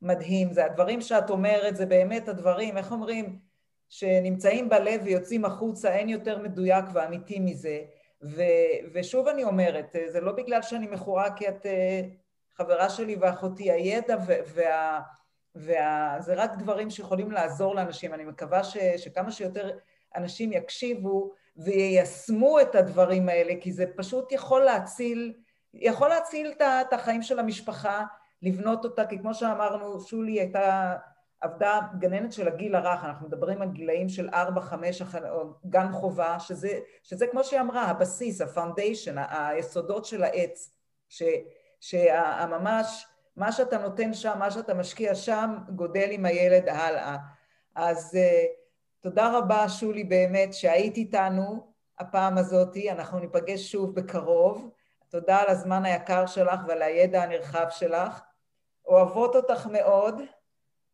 מדהים. 0.02 0.52
זה 0.52 0.64
הדברים 0.64 1.00
שאת 1.00 1.30
אומרת, 1.30 1.76
זה 1.76 1.86
באמת 1.86 2.28
הדברים, 2.28 2.78
איך 2.78 2.92
אומרים, 2.92 3.38
שנמצאים 3.88 4.68
בלב 4.68 5.00
ויוצאים 5.04 5.44
החוצה, 5.44 5.94
אין 5.94 6.08
יותר 6.08 6.38
מדויק 6.38 6.84
ואמיתי 6.92 7.40
מזה. 7.40 7.80
ו, 8.22 8.42
ושוב 8.92 9.29
אני 9.29 9.44
אומרת, 9.44 9.96
זה 10.07 10.20
לא 10.20 10.33
בגלל 10.33 10.62
שאני 10.62 10.87
מכורה 10.87 11.37
כי 11.37 11.48
את 11.48 11.66
אה, 11.66 12.00
חברה 12.55 12.90
שלי 12.90 13.16
ואחותי, 13.16 13.70
הידע 13.70 14.16
וה... 14.55 15.00
וה, 15.55 16.16
זה 16.20 16.35
רק 16.35 16.50
דברים 16.59 16.90
שיכולים 16.90 17.31
לעזור 17.31 17.74
לאנשים. 17.74 18.14
אני 18.14 18.24
מקווה 18.24 18.64
ש, 18.64 18.77
שכמה 18.96 19.31
שיותר 19.31 19.70
אנשים 20.16 20.53
יקשיבו 20.53 21.33
ויישמו 21.57 22.61
את 22.61 22.74
הדברים 22.74 23.29
האלה, 23.29 23.55
כי 23.61 23.72
זה 23.72 23.85
פשוט 23.96 24.33
יכול 24.33 24.62
להציל, 24.62 25.35
יכול 25.74 26.09
להציל 26.09 26.53
את 26.61 26.92
החיים 26.92 27.22
של 27.22 27.38
המשפחה, 27.38 28.05
לבנות 28.42 28.85
אותה, 28.85 29.07
כי 29.07 29.18
כמו 29.18 29.35
שאמרנו, 29.35 30.00
שולי 30.00 30.40
הייתה, 30.40 30.96
עבדה 31.44 31.80
גננת 31.98 32.33
של 32.33 32.48
הגיל 32.48 32.74
הרך, 32.74 33.04
אנחנו 33.04 33.26
מדברים 33.26 33.62
על 33.62 33.68
גילאים 33.68 34.09
של 34.09 34.28
ארבע, 34.35 34.61
חמש, 34.61 35.02
גן 35.66 35.92
חובה, 35.92 36.38
שזה, 36.38 36.78
שזה 37.02 37.26
כמו 37.26 37.44
שהיא 37.44 37.61
אמרה, 37.61 37.83
הבסיס, 37.83 38.40
ה 38.40 38.47
foundation, 38.47 39.14
היסודות 39.28 40.04
של 40.04 40.22
העץ, 40.22 40.70
ש, 41.09 41.22
שממש, 41.80 43.07
מה 43.37 43.52
שאתה 43.52 43.78
נותן 43.78 44.14
שם, 44.14 44.38
מה 44.38 44.50
שאתה 44.50 44.74
משקיע 44.74 45.14
שם, 45.14 45.57
גודל 45.68 46.09
עם 46.11 46.24
הילד 46.24 46.68
הלאה. 46.68 47.16
אז 47.74 48.14
uh, 48.14 48.46
תודה 49.00 49.38
רבה, 49.38 49.68
שולי, 49.68 50.04
באמת, 50.04 50.54
שהיית 50.54 50.96
איתנו 50.96 51.72
הפעם 51.98 52.38
הזאתי, 52.38 52.90
אנחנו 52.90 53.18
ניפגש 53.18 53.72
שוב 53.72 53.94
בקרוב. 53.94 54.70
תודה 55.09 55.40
על 55.40 55.48
הזמן 55.48 55.85
היקר 55.85 56.26
שלך 56.26 56.61
ועל 56.68 56.83
הידע 56.83 57.22
הנרחב 57.22 57.66
שלך. 57.70 58.20
אוהבות 58.87 59.37
אותך 59.37 59.66
מאוד, 59.66 60.20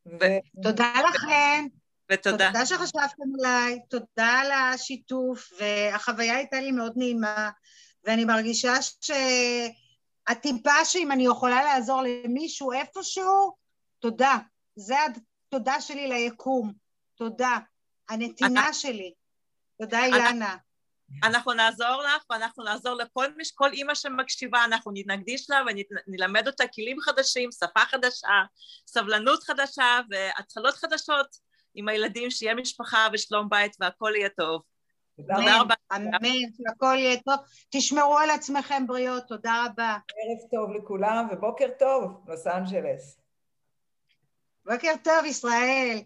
ו... 0.07 0.25
תודה 0.63 0.93
לכם. 1.11 1.67
ותודה. 2.11 2.47
תודה 2.47 2.67
שחשבתם 2.67 3.23
עליי, 3.39 3.79
תודה 3.89 4.27
על 4.27 4.53
השיתוף, 4.53 5.53
והחוויה 5.59 6.37
הייתה 6.37 6.61
לי 6.61 6.73
מאוד 6.73 6.93
נעימה, 6.97 7.51
ואני 8.05 8.25
מרגישה 8.25 8.75
שהטיפה 9.01 10.85
שאם 10.85 11.13
אני 11.13 11.27
יכולה 11.27 11.63
לעזור 11.63 12.03
למישהו 12.03 12.73
איפשהו, 12.73 13.53
תודה. 13.99 14.39
זה 14.77 14.95
התודה 15.05 15.81
שלי 15.81 16.09
ליקום. 16.09 16.73
תודה. 17.15 17.59
הנתינה 18.09 18.73
שלי. 18.73 19.13
תודה, 19.79 20.05
אילנה. 20.05 20.57
אנחנו 21.23 21.53
נעזור 21.53 22.03
לך 22.03 22.25
ואנחנו 22.31 22.65
נעזור 22.65 22.95
לכל 22.95 23.27
מש... 23.37 23.53
כל 23.53 23.73
אימא 23.73 23.95
שמקשיבה, 23.95 24.65
אנחנו 24.65 24.93
נקדיש 24.95 25.51
לה 25.51 25.63
ונלמד 26.07 26.47
אותה 26.47 26.65
כלים 26.67 27.01
חדשים, 27.01 27.51
שפה 27.53 27.81
חדשה, 27.81 28.29
סבלנות 28.87 29.43
חדשה 29.43 30.01
והתחלות 30.11 30.75
חדשות 30.75 31.27
עם 31.75 31.89
הילדים, 31.89 32.31
שיהיה 32.31 32.55
משפחה 32.55 33.09
ושלום 33.13 33.49
בית 33.49 33.77
והכל 33.81 34.13
יהיה 34.17 34.29
טוב. 34.29 34.63
תודה 35.17 35.61
רבה. 35.61 35.75
אמן, 35.97 36.51
שהכל 36.57 36.95
יהיה 36.99 37.17
טוב. 37.21 37.35
תשמרו 37.71 38.19
על 38.19 38.31
עצמכם 38.31 38.87
בריאות, 38.87 39.23
תודה 39.29 39.65
רבה. 39.67 39.99
ערב 40.09 40.51
טוב 40.51 40.77
לכולם 40.77 41.29
ובוקר 41.33 41.69
טוב, 41.79 42.25
לוס 42.29 42.47
אנג'לס. 42.47 43.21
בוקר 44.67 44.93
טוב, 45.05 45.25
ישראל. 45.25 45.99